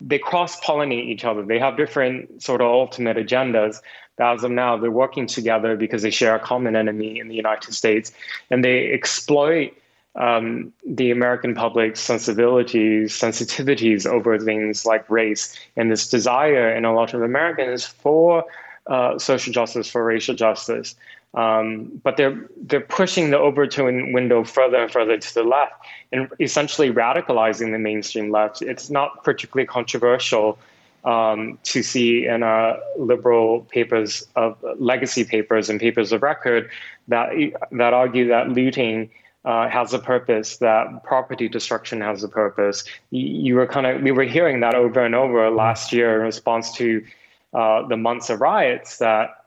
[0.00, 1.42] they cross pollinate each other.
[1.44, 3.80] They have different sort of ultimate agendas.
[4.16, 7.34] But as of now, they're working together because they share a common enemy in the
[7.34, 8.12] United States,
[8.50, 9.74] and they exploit
[10.14, 16.94] um, the American public's sensibilities, sensitivities over things like race, and this desire in a
[16.94, 18.44] lot of Americans for
[18.86, 20.94] uh, social justice, for racial justice.
[21.34, 25.74] Um, but they're they're pushing the Overton window further and further to the left,
[26.12, 28.62] and essentially radicalizing the mainstream left.
[28.62, 30.58] It's not particularly controversial
[31.04, 36.70] um, to see in uh, liberal papers of legacy papers and papers of record
[37.08, 37.30] that
[37.72, 39.10] that argue that looting
[39.44, 42.84] uh, has a purpose, that property destruction has a purpose.
[43.10, 46.22] You, you were kind of we were hearing that over and over last year in
[46.22, 47.04] response to
[47.54, 49.44] uh, the months of riots that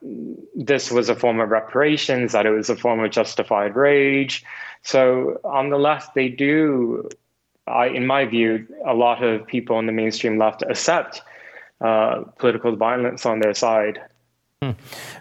[0.56, 4.46] this was a form of reparations, that it was a form of justified rage.
[4.84, 7.10] So on the left, they do,
[7.68, 11.22] I, in my view, a lot of people on the mainstream left accept
[11.82, 14.00] uh, political violence on their side.
[14.64, 14.72] Hmm.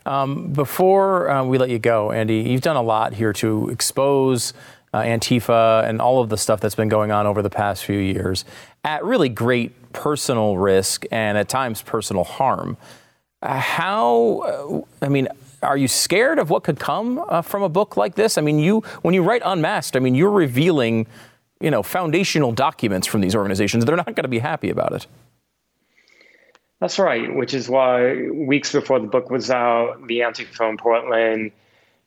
[0.07, 4.55] Um, before uh, we let you go, Andy, you've done a lot here to expose
[4.95, 7.99] uh, Antifa and all of the stuff that's been going on over the past few
[7.99, 8.45] years
[8.85, 12.77] at really great personal risk and at times personal harm.
[13.43, 15.29] Uh, how, uh, I mean,
[15.63, 18.39] are you scared of what could come uh, from a book like this?
[18.39, 21.07] I mean, you when you write Unmasked, I mean, you're revealing,
[21.61, 23.85] you know, foundational documents from these organizations.
[23.85, 25.07] They're not going to be happy about it.
[26.81, 31.53] That's right, which is why weeks before the book was out, the Antifa in Portland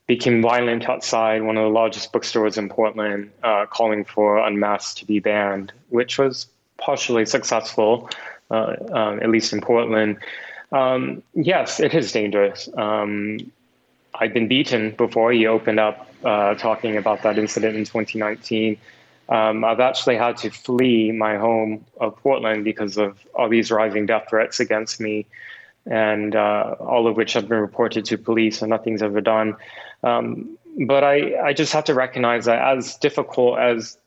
[0.06, 5.06] became violent outside one of the largest bookstores in Portland, uh, calling for Unmasked to
[5.06, 6.48] be banned, which was
[6.80, 8.10] partially successful,
[8.52, 10.18] uh, um, at least in Portland.
[10.72, 12.70] Um, yes, it is dangerous.
[12.78, 13.52] Um,
[14.14, 15.32] I've been beaten before.
[15.32, 18.78] He opened up uh, talking about that incident in 2019.
[19.30, 24.08] Um, I've actually had to flee my home of Portland because of all these rising
[24.08, 25.28] death threats against me,
[25.86, 29.56] and uh, all of which have been reported to police, and nothing's ever done.
[30.04, 33.98] Um, but I, I just have to recognize that as difficult as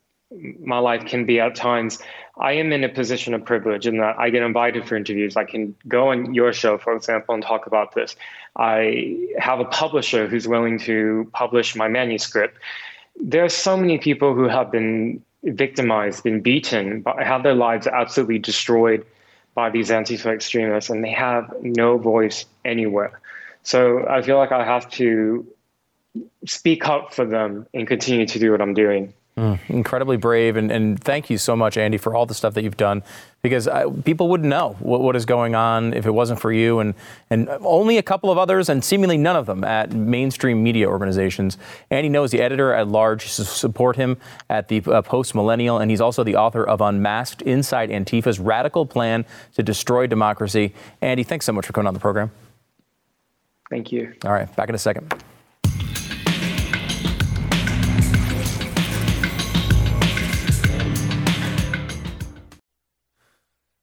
[0.60, 1.98] my life can be at times,
[2.38, 5.36] I am in a position of privilege in that I get invited for interviews.
[5.36, 8.16] I can go on your show, for example, and talk about this.
[8.56, 12.58] I have a publisher who's willing to publish my manuscript.
[13.20, 17.86] There are so many people who have been victimized, been beaten, but have their lives
[17.86, 19.04] absolutely destroyed
[19.54, 23.20] by these anti-Semitic extremists, and they have no voice anywhere.
[23.62, 25.46] So I feel like I have to
[26.46, 29.12] speak up for them and continue to do what I'm doing.
[29.36, 32.64] Mm, incredibly brave, and, and thank you so much, Andy, for all the stuff that
[32.64, 33.02] you've done.
[33.40, 36.80] Because I, people wouldn't know what, what is going on if it wasn't for you,
[36.80, 36.92] and
[37.30, 41.56] and only a couple of others, and seemingly none of them at mainstream media organizations.
[41.90, 44.18] Andy Ngo's the editor at large to support him
[44.50, 48.84] at the uh, Post Millennial, and he's also the author of Unmasked: Inside Antifa's Radical
[48.84, 50.74] Plan to Destroy Democracy.
[51.00, 52.30] Andy, thanks so much for coming on the program.
[53.70, 54.12] Thank you.
[54.26, 55.24] All right, back in a second.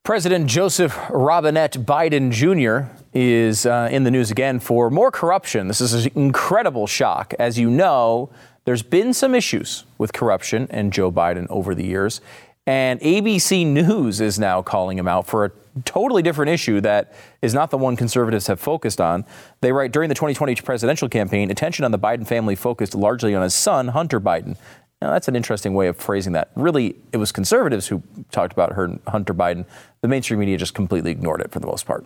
[0.09, 2.91] President Joseph Robinette Biden Jr.
[3.13, 5.67] is uh, in the news again for more corruption.
[5.67, 7.35] This is an incredible shock.
[7.37, 8.31] As you know,
[8.65, 12.21] there's been some issues with corruption and Joe Biden over the years.
[12.65, 15.51] And ABC News is now calling him out for a
[15.85, 19.25] totally different issue that is not the one conservatives have focused on.
[19.61, 23.43] They write during the 2020 presidential campaign, attention on the Biden family focused largely on
[23.43, 24.57] his son, Hunter Biden.
[25.01, 26.51] Now, that's an interesting way of phrasing that.
[26.55, 29.65] Really, it was conservatives who talked about her, Hunter Biden.
[30.01, 32.05] The mainstream media just completely ignored it for the most part.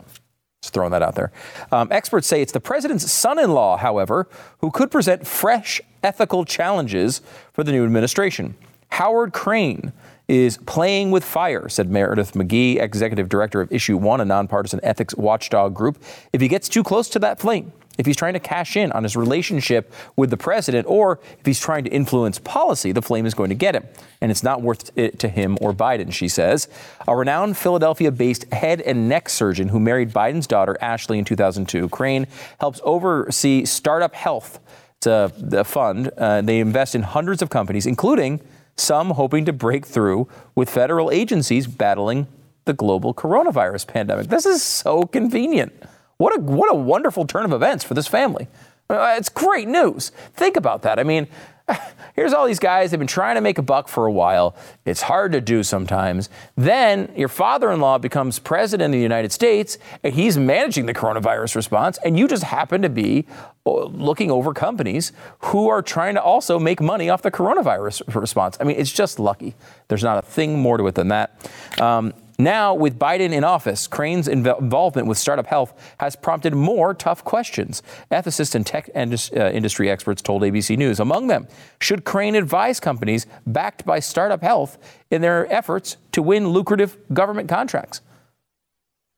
[0.61, 1.31] Just throwing that out there.
[1.71, 4.29] Um, experts say it's the president's son in law, however,
[4.59, 8.55] who could present fresh ethical challenges for the new administration.
[8.89, 9.91] Howard Krein
[10.27, 15.15] is playing with fire, said Meredith McGehee, executive director of Issue One, a nonpartisan ethics
[15.15, 16.01] watchdog group.
[16.31, 19.03] If he gets too close to that flame, if he's trying to cash in on
[19.03, 23.33] his relationship with the president, or if he's trying to influence policy, the flame is
[23.33, 23.85] going to get him.
[24.19, 26.67] And it's not worth it to him or Biden, she says.
[27.07, 31.89] A renowned Philadelphia based head and neck surgeon who married Biden's daughter, Ashley, in 2002,
[31.89, 32.27] Krein
[32.59, 34.59] helps oversee Startup Health.
[34.97, 36.09] It's a, a fund.
[36.17, 38.39] Uh, they invest in hundreds of companies, including
[38.75, 42.27] some hoping to break through with federal agencies battling
[42.65, 44.27] the global coronavirus pandemic.
[44.27, 45.73] This is so convenient.
[46.17, 48.47] What a, what a wonderful turn of events for this family.
[48.89, 50.11] Uh, it's great news.
[50.33, 50.99] Think about that.
[50.99, 51.27] I mean,
[52.15, 54.55] here's all these guys, they've been trying to make a buck for a while.
[54.85, 56.29] It's hard to do sometimes.
[56.55, 60.93] Then your father in law becomes president of the United States, and he's managing the
[60.93, 63.25] coronavirus response, and you just happen to be
[63.65, 68.57] uh, looking over companies who are trying to also make money off the coronavirus response.
[68.59, 69.55] I mean, it's just lucky.
[69.87, 71.49] There's not a thing more to it than that.
[71.79, 77.23] Um, Now, with Biden in office, Krein's involvement with startup health has prompted more tough
[77.23, 77.81] questions.
[78.11, 80.99] Ethicists and tech uh, industry experts told ABC News.
[80.99, 81.47] Among them,
[81.79, 84.77] should Krein advise companies backed by startup health
[85.09, 88.01] in their efforts to win lucrative government contracts?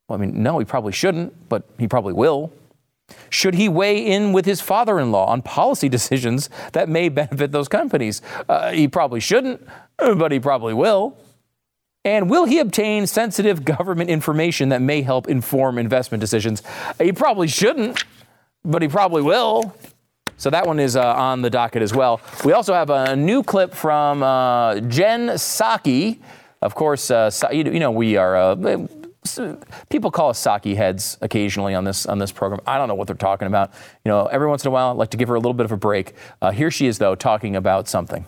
[0.07, 2.53] Well, I mean, no, he probably shouldn't, but he probably will.
[3.32, 7.51] Should he weigh in with his father in law on policy decisions that may benefit
[7.51, 8.21] those companies?
[8.47, 9.67] Uh, he probably shouldn't,
[9.97, 11.17] but he probably will.
[12.06, 16.62] And will he obtain sensitive government information that may help inform investment decisions?
[17.01, 18.06] He probably shouldn't,
[18.64, 19.76] but he probably will.
[20.38, 22.22] So that one is uh, on the docket as well.
[22.43, 26.20] We also have a new clip from uh, Jen Psaki.
[26.62, 28.88] Of course, uh, you know, we are uh,
[29.89, 32.62] people call us Psaki heads occasionally on this on this program.
[32.68, 33.72] I don't know what they're talking about.
[34.03, 35.66] You know, every once in a while, I like to give her a little bit
[35.66, 36.14] of a break.
[36.41, 38.26] Uh, here she is, though, talking about something.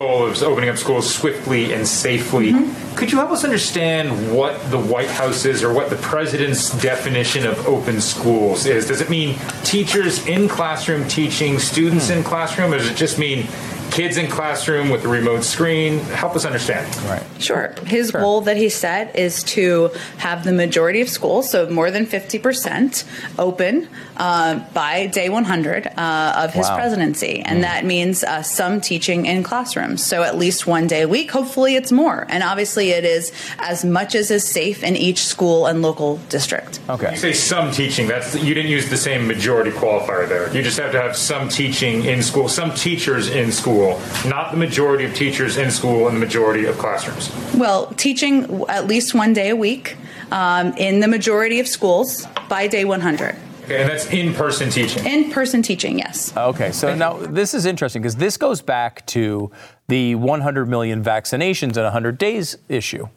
[0.00, 2.52] Of opening up schools swiftly and safely.
[2.52, 2.94] Mm-hmm.
[2.94, 7.44] Could you help us understand what the White House is or what the president's definition
[7.44, 8.86] of open schools is?
[8.86, 12.18] Does it mean teachers in classroom teaching students mm.
[12.18, 13.48] in classroom, or does it just mean
[13.90, 15.98] kids in classroom with a remote screen.
[15.98, 16.86] Help us understand.
[17.08, 17.22] Right.
[17.38, 17.74] Sure.
[17.86, 18.20] His sure.
[18.20, 23.04] goal that he set is to have the majority of schools, so more than 50%,
[23.38, 26.76] open uh, by day 100 uh, of his wow.
[26.76, 27.40] presidency.
[27.40, 27.62] And mm.
[27.62, 30.04] that means uh, some teaching in classrooms.
[30.04, 31.30] So at least one day a week.
[31.30, 32.26] Hopefully it's more.
[32.28, 36.80] And obviously it is as much as is safe in each school and local district.
[36.88, 37.12] Okay.
[37.12, 38.06] You say some teaching.
[38.06, 40.54] That's You didn't use the same majority qualifier there.
[40.54, 44.50] You just have to have some teaching in school, some teachers in school school, not
[44.50, 47.30] the majority of teachers in school and the majority of classrooms?
[47.54, 49.96] Well, teaching at least one day a week
[50.30, 53.36] um, in the majority of schools by day 100.
[53.64, 55.04] Okay, and that's in person teaching?
[55.04, 56.34] In person teaching, yes.
[56.36, 59.50] Okay, so now this is interesting because this goes back to
[59.88, 63.08] the 100 million vaccinations in 100 days issue.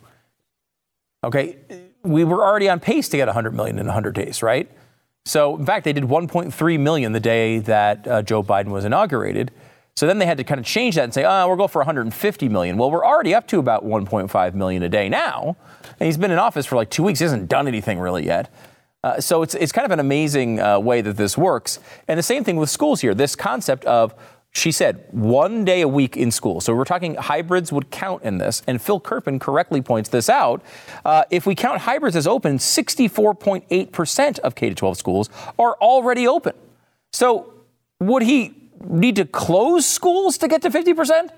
[1.23, 1.57] Okay,
[2.03, 4.69] we were already on pace to get 100 million in 100 days, right?
[5.23, 9.51] So, in fact, they did 1.3 million the day that uh, Joe Biden was inaugurated.
[9.95, 11.79] So then they had to kind of change that and say, oh, we'll go for
[11.79, 12.77] 150 million.
[12.77, 15.55] Well, we're already up to about 1.5 million a day now.
[15.99, 17.19] And he's been in office for like two weeks.
[17.19, 18.51] He hasn't done anything really yet.
[19.03, 21.79] Uh, so it's, it's kind of an amazing uh, way that this works.
[22.07, 23.13] And the same thing with schools here.
[23.15, 24.13] This concept of,
[24.51, 26.61] she said, one day a week in school.
[26.61, 28.61] So we're talking hybrids would count in this.
[28.67, 30.61] And Phil Kerpen correctly points this out.
[31.03, 36.53] Uh, if we count hybrids as open, 64.8% of K 12 schools are already open.
[37.11, 37.53] So
[37.99, 41.29] would he need to close schools to get to 50%?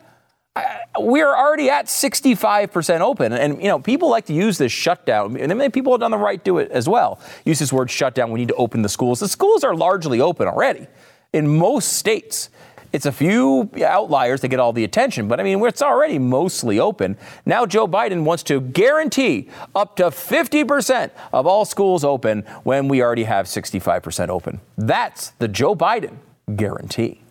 [1.00, 3.34] we're already at 65% open.
[3.34, 6.18] And, you know, people like to use this shutdown, and many people have done the
[6.18, 7.20] right do it as well.
[7.46, 8.32] Use this word shutdown.
[8.32, 9.20] We need to open the schools.
[9.20, 10.88] The schools are largely open already
[11.32, 12.50] in most states.
[12.92, 16.80] It's a few outliers that get all the attention, but I mean, it's already mostly
[16.80, 17.18] open.
[17.44, 23.02] Now, Joe Biden wants to guarantee up to 50% of all schools open when we
[23.02, 24.62] already have 65% open.
[24.78, 26.18] That's the Joe Biden
[26.56, 27.23] guarantee.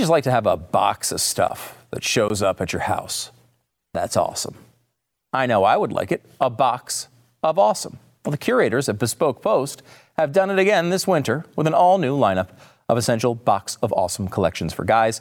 [0.00, 3.30] Just like to have a box of stuff that shows up at your house?
[3.92, 4.56] That's awesome.
[5.32, 6.24] I know I would like it.
[6.40, 7.08] A box
[7.42, 7.98] of awesome.
[8.24, 9.82] Well, the curators at Bespoke Post
[10.16, 12.48] have done it again this winter with an all new lineup
[12.88, 15.20] of essential box of awesome collections for guys,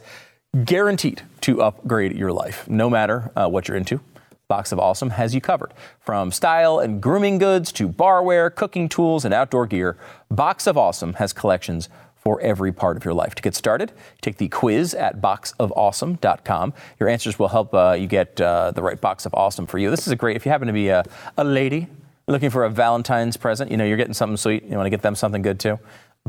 [0.66, 4.02] guaranteed to upgrade your life, no matter uh, what you're into.
[4.48, 5.72] Box of Awesome has you covered.
[6.00, 9.96] From style and grooming goods to barware, cooking tools, and outdoor gear,
[10.32, 11.88] Box of Awesome has collections
[12.20, 13.34] for every part of your life.
[13.36, 13.92] To get started,
[14.22, 16.74] take the quiz at boxofawesome.com.
[17.00, 19.90] Your answers will help uh, you get uh, the right box of awesome for you.
[19.90, 21.04] This is a great, if you happen to be a,
[21.38, 21.88] a lady
[22.28, 25.02] looking for a Valentine's present, you know, you're getting something sweet, you want to get
[25.02, 25.80] them something good too.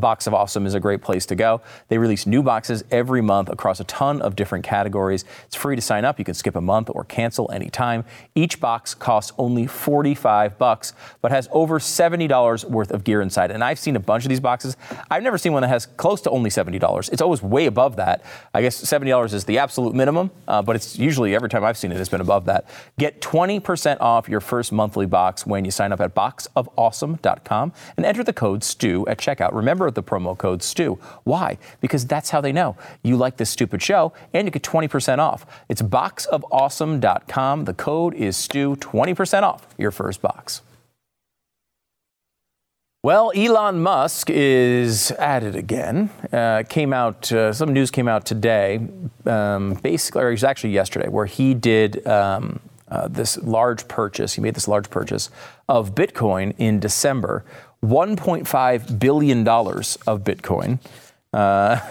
[0.01, 1.61] Box of Awesome is a great place to go.
[1.89, 5.25] They release new boxes every month across a ton of different categories.
[5.47, 6.19] It's free to sign up.
[6.19, 8.05] You can skip a month or cancel anytime.
[8.35, 13.51] Each box costs only 45 bucks, but has over $70 worth of gear inside.
[13.51, 14.77] And I've seen a bunch of these boxes.
[15.11, 17.13] I've never seen one that has close to only $70.
[17.13, 18.25] It's always way above that.
[18.55, 21.93] I guess $70 is the absolute minimum, uh, but it's usually every time I've seen
[21.93, 22.67] it, it's been above that.
[22.99, 28.25] Get 20% off your first monthly box when you sign up at boxofawesome.com and enter
[28.25, 29.55] the code STU at checkout.
[29.55, 30.97] Remember, the promo code STU.
[31.25, 31.59] Why?
[31.81, 35.47] Because that's how they know you like this stupid show and you get 20% off.
[35.69, 37.65] It's boxofawesome.com.
[37.65, 40.63] The code is STU, 20% off your first box.
[43.03, 46.11] Well, Elon Musk is at it again.
[46.31, 48.87] Uh, came out, uh, some news came out today,
[49.25, 52.61] um, basically, or it was actually yesterday, where he did um,
[52.91, 54.35] uh, this large purchase.
[54.35, 55.31] He made this large purchase
[55.67, 57.43] of Bitcoin in December,
[57.85, 60.79] $1.5 billion of Bitcoin.
[61.33, 61.81] Uh,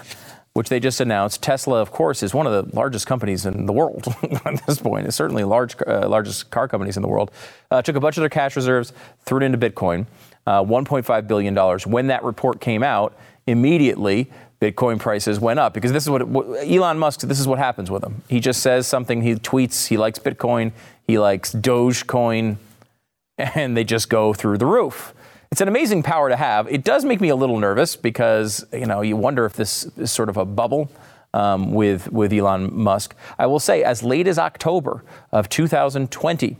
[0.53, 1.41] which they just announced.
[1.41, 4.05] Tesla, of course, is one of the largest companies in the world
[4.45, 5.07] at this point.
[5.07, 7.31] It's certainly large, uh, largest car companies in the world.
[7.71, 8.91] Uh, took a bunch of their cash reserves,
[9.23, 10.05] threw it into Bitcoin,
[10.45, 11.55] uh, $1.5 billion.
[11.55, 13.17] When that report came out,
[13.47, 14.29] immediately
[14.59, 17.21] Bitcoin prices went up because this is what, what Elon Musk.
[17.21, 18.21] This is what happens with him.
[18.27, 19.21] He just says something.
[19.21, 19.87] He tweets.
[19.87, 20.73] He likes Bitcoin.
[21.07, 22.57] He likes Dogecoin,
[23.37, 25.13] and they just go through the roof.
[25.51, 26.67] It's an amazing power to have.
[26.67, 30.11] It does make me a little nervous because you know you wonder if this is
[30.11, 30.89] sort of a bubble.
[31.31, 36.57] Um, with with Elon Musk, I will say, as late as October of 2020,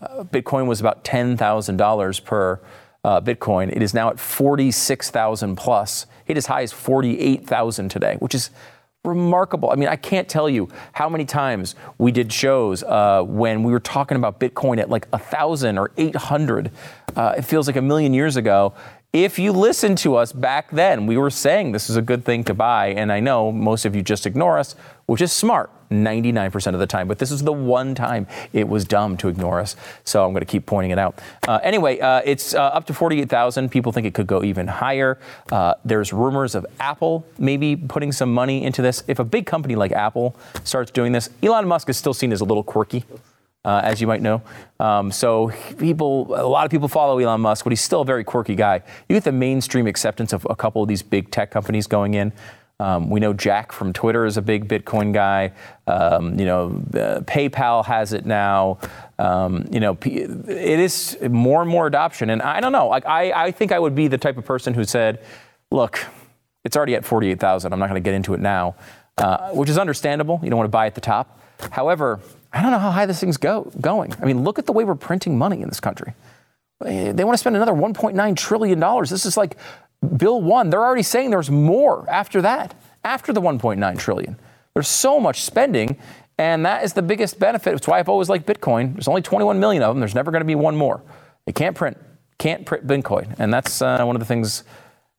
[0.00, 2.60] uh, Bitcoin was about ten thousand dollars per
[3.04, 3.74] uh, Bitcoin.
[3.74, 6.06] It is now at 46,000 plus.
[6.24, 8.50] Hit as high as 48,000 today, which is
[9.04, 9.70] remarkable.
[9.70, 13.72] I mean, I can't tell you how many times we did shows uh, when we
[13.72, 16.70] were talking about Bitcoin at like a thousand or 800.
[17.14, 18.74] Uh, it feels like a million years ago.
[19.12, 22.42] If you listened to us back then, we were saying this is a good thing
[22.44, 22.88] to buy.
[22.88, 24.74] And I know most of you just ignore us,
[25.06, 25.70] which is smart
[26.02, 27.08] 99% of the time.
[27.08, 29.76] But this is the one time it was dumb to ignore us.
[30.04, 31.18] So I'm going to keep pointing it out.
[31.46, 33.70] Uh, anyway, uh, it's uh, up to 48,000.
[33.70, 35.18] People think it could go even higher.
[35.52, 39.02] Uh, there's rumors of Apple maybe putting some money into this.
[39.06, 42.40] If a big company like Apple starts doing this, Elon Musk is still seen as
[42.40, 43.04] a little quirky.
[43.66, 44.42] Uh, as you might know.
[44.78, 48.22] Um, so people, a lot of people follow Elon Musk, but he's still a very
[48.22, 48.82] quirky guy.
[49.08, 52.30] You get the mainstream acceptance of a couple of these big tech companies going in.
[52.80, 55.52] Um, we know Jack from Twitter is a big Bitcoin guy.
[55.86, 58.78] Um, you know, uh, PayPal has it now.
[59.18, 62.30] Um, you know, it is more and more adoption.
[62.30, 62.88] And I don't know.
[62.88, 65.24] Like, I, I think I would be the type of person who said,
[65.70, 66.04] "Look,
[66.64, 67.72] it's already at forty-eight thousand.
[67.72, 68.74] I'm not going to get into it now,"
[69.18, 70.40] uh, which is understandable.
[70.42, 71.40] You don't want to buy at the top.
[71.70, 72.18] However,
[72.52, 74.12] I don't know how high this thing's go going.
[74.20, 76.14] I mean, look at the way we're printing money in this country.
[76.80, 79.08] They want to spend another 1.9 trillion dollars.
[79.08, 79.56] This is like
[80.08, 82.74] Bill one, they're already saying there's more after that,
[83.04, 84.38] after the 1.9 trillion.
[84.74, 85.96] There's so much spending,
[86.38, 87.74] and that is the biggest benefit.
[87.74, 88.94] It's why I've always liked Bitcoin.
[88.94, 90.00] There's only 21 million of them.
[90.00, 91.02] There's never going to be one more.
[91.46, 91.96] They can't print,
[92.38, 94.64] can't print Bitcoin, and that's uh, one of the things.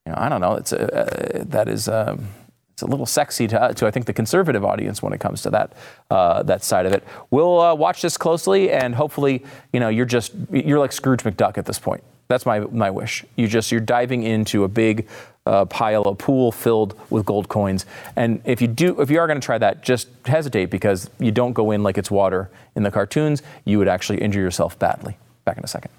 [0.06, 0.56] You know, I don't know.
[0.56, 1.88] It's a, uh, that is.
[1.88, 2.28] Um,
[2.74, 5.50] it's a little sexy to, to, I think, the conservative audience when it comes to
[5.52, 5.72] that
[6.10, 7.06] uh, that side of it.
[7.32, 11.58] We'll uh, watch this closely, and hopefully, you know, you're just you're like Scrooge McDuck
[11.58, 12.04] at this point.
[12.28, 13.24] That's my, my wish.
[13.36, 15.08] You just you're diving into a big
[15.46, 17.86] uh, pile, a pool filled with gold coins.
[18.16, 21.32] And if you do, if you are going to try that, just hesitate because you
[21.32, 23.44] don't go in like it's water in the cartoons.
[23.64, 25.18] You would actually injure yourself badly.
[25.44, 25.92] Back in a second.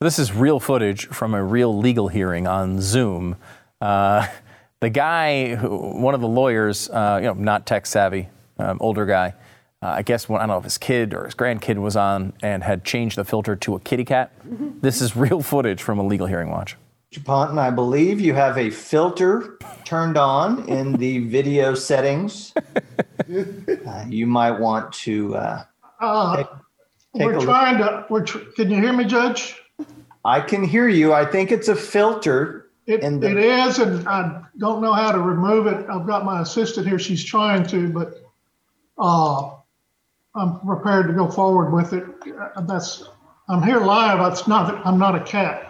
[0.00, 3.36] This is real footage from a real legal hearing on Zoom.
[3.80, 4.26] Uh,
[4.80, 8.28] the guy, who, one of the lawyers, uh, you know, not tech savvy,
[8.62, 9.34] um, older guy.
[9.82, 12.32] Uh, I guess when, I don't know if his kid or his grandkid was on
[12.40, 14.32] and had changed the filter to a kitty cat.
[14.46, 14.78] Mm-hmm.
[14.80, 16.76] This is real footage from a legal hearing watch.
[17.24, 22.54] Ponton, I believe you have a filter turned on in the video settings.
[23.28, 25.34] uh, you might want to.
[25.34, 25.64] Uh,
[26.00, 26.46] uh take,
[27.16, 28.06] take we're trying look.
[28.08, 28.12] to.
[28.12, 29.60] We're tr- can you hear me, Judge?
[30.24, 31.12] I can hear you.
[31.12, 32.70] I think it's a filter.
[32.86, 35.86] It, the- it is, and I don't know how to remove it.
[35.90, 36.98] I've got my assistant here.
[36.98, 38.21] She's trying to, but
[38.98, 39.50] uh,
[40.34, 42.04] I'm prepared to go forward with it.
[42.66, 43.04] That's
[43.48, 44.32] I'm here live.
[44.32, 44.86] It's not.
[44.86, 45.68] I'm not a cat.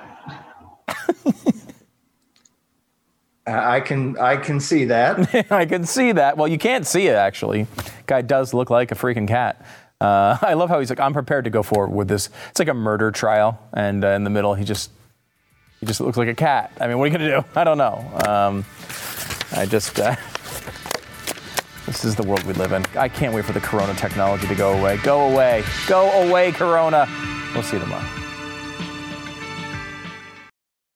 [3.47, 5.51] I can I can see that.
[5.51, 6.37] I can see that.
[6.37, 7.67] Well, you can't see it actually.
[8.07, 9.65] Guy does look like a freaking cat.
[10.01, 12.29] Uh, I love how he's like, I'm prepared to go forward with this.
[12.51, 14.91] It's like a murder trial, and uh, in the middle, he just
[15.81, 16.73] he just looks like a cat.
[16.81, 17.49] I mean, what are you gonna do?
[17.57, 18.23] I don't know.
[18.27, 18.65] Um,
[19.53, 19.99] I just.
[19.99, 20.17] Uh,
[21.87, 22.85] this is the world we live in.
[22.97, 24.99] I can't wait for the Corona technology to go away.
[24.99, 25.65] Go away.
[25.87, 27.09] Go away, Corona.
[27.55, 28.22] We'll see you tomorrow.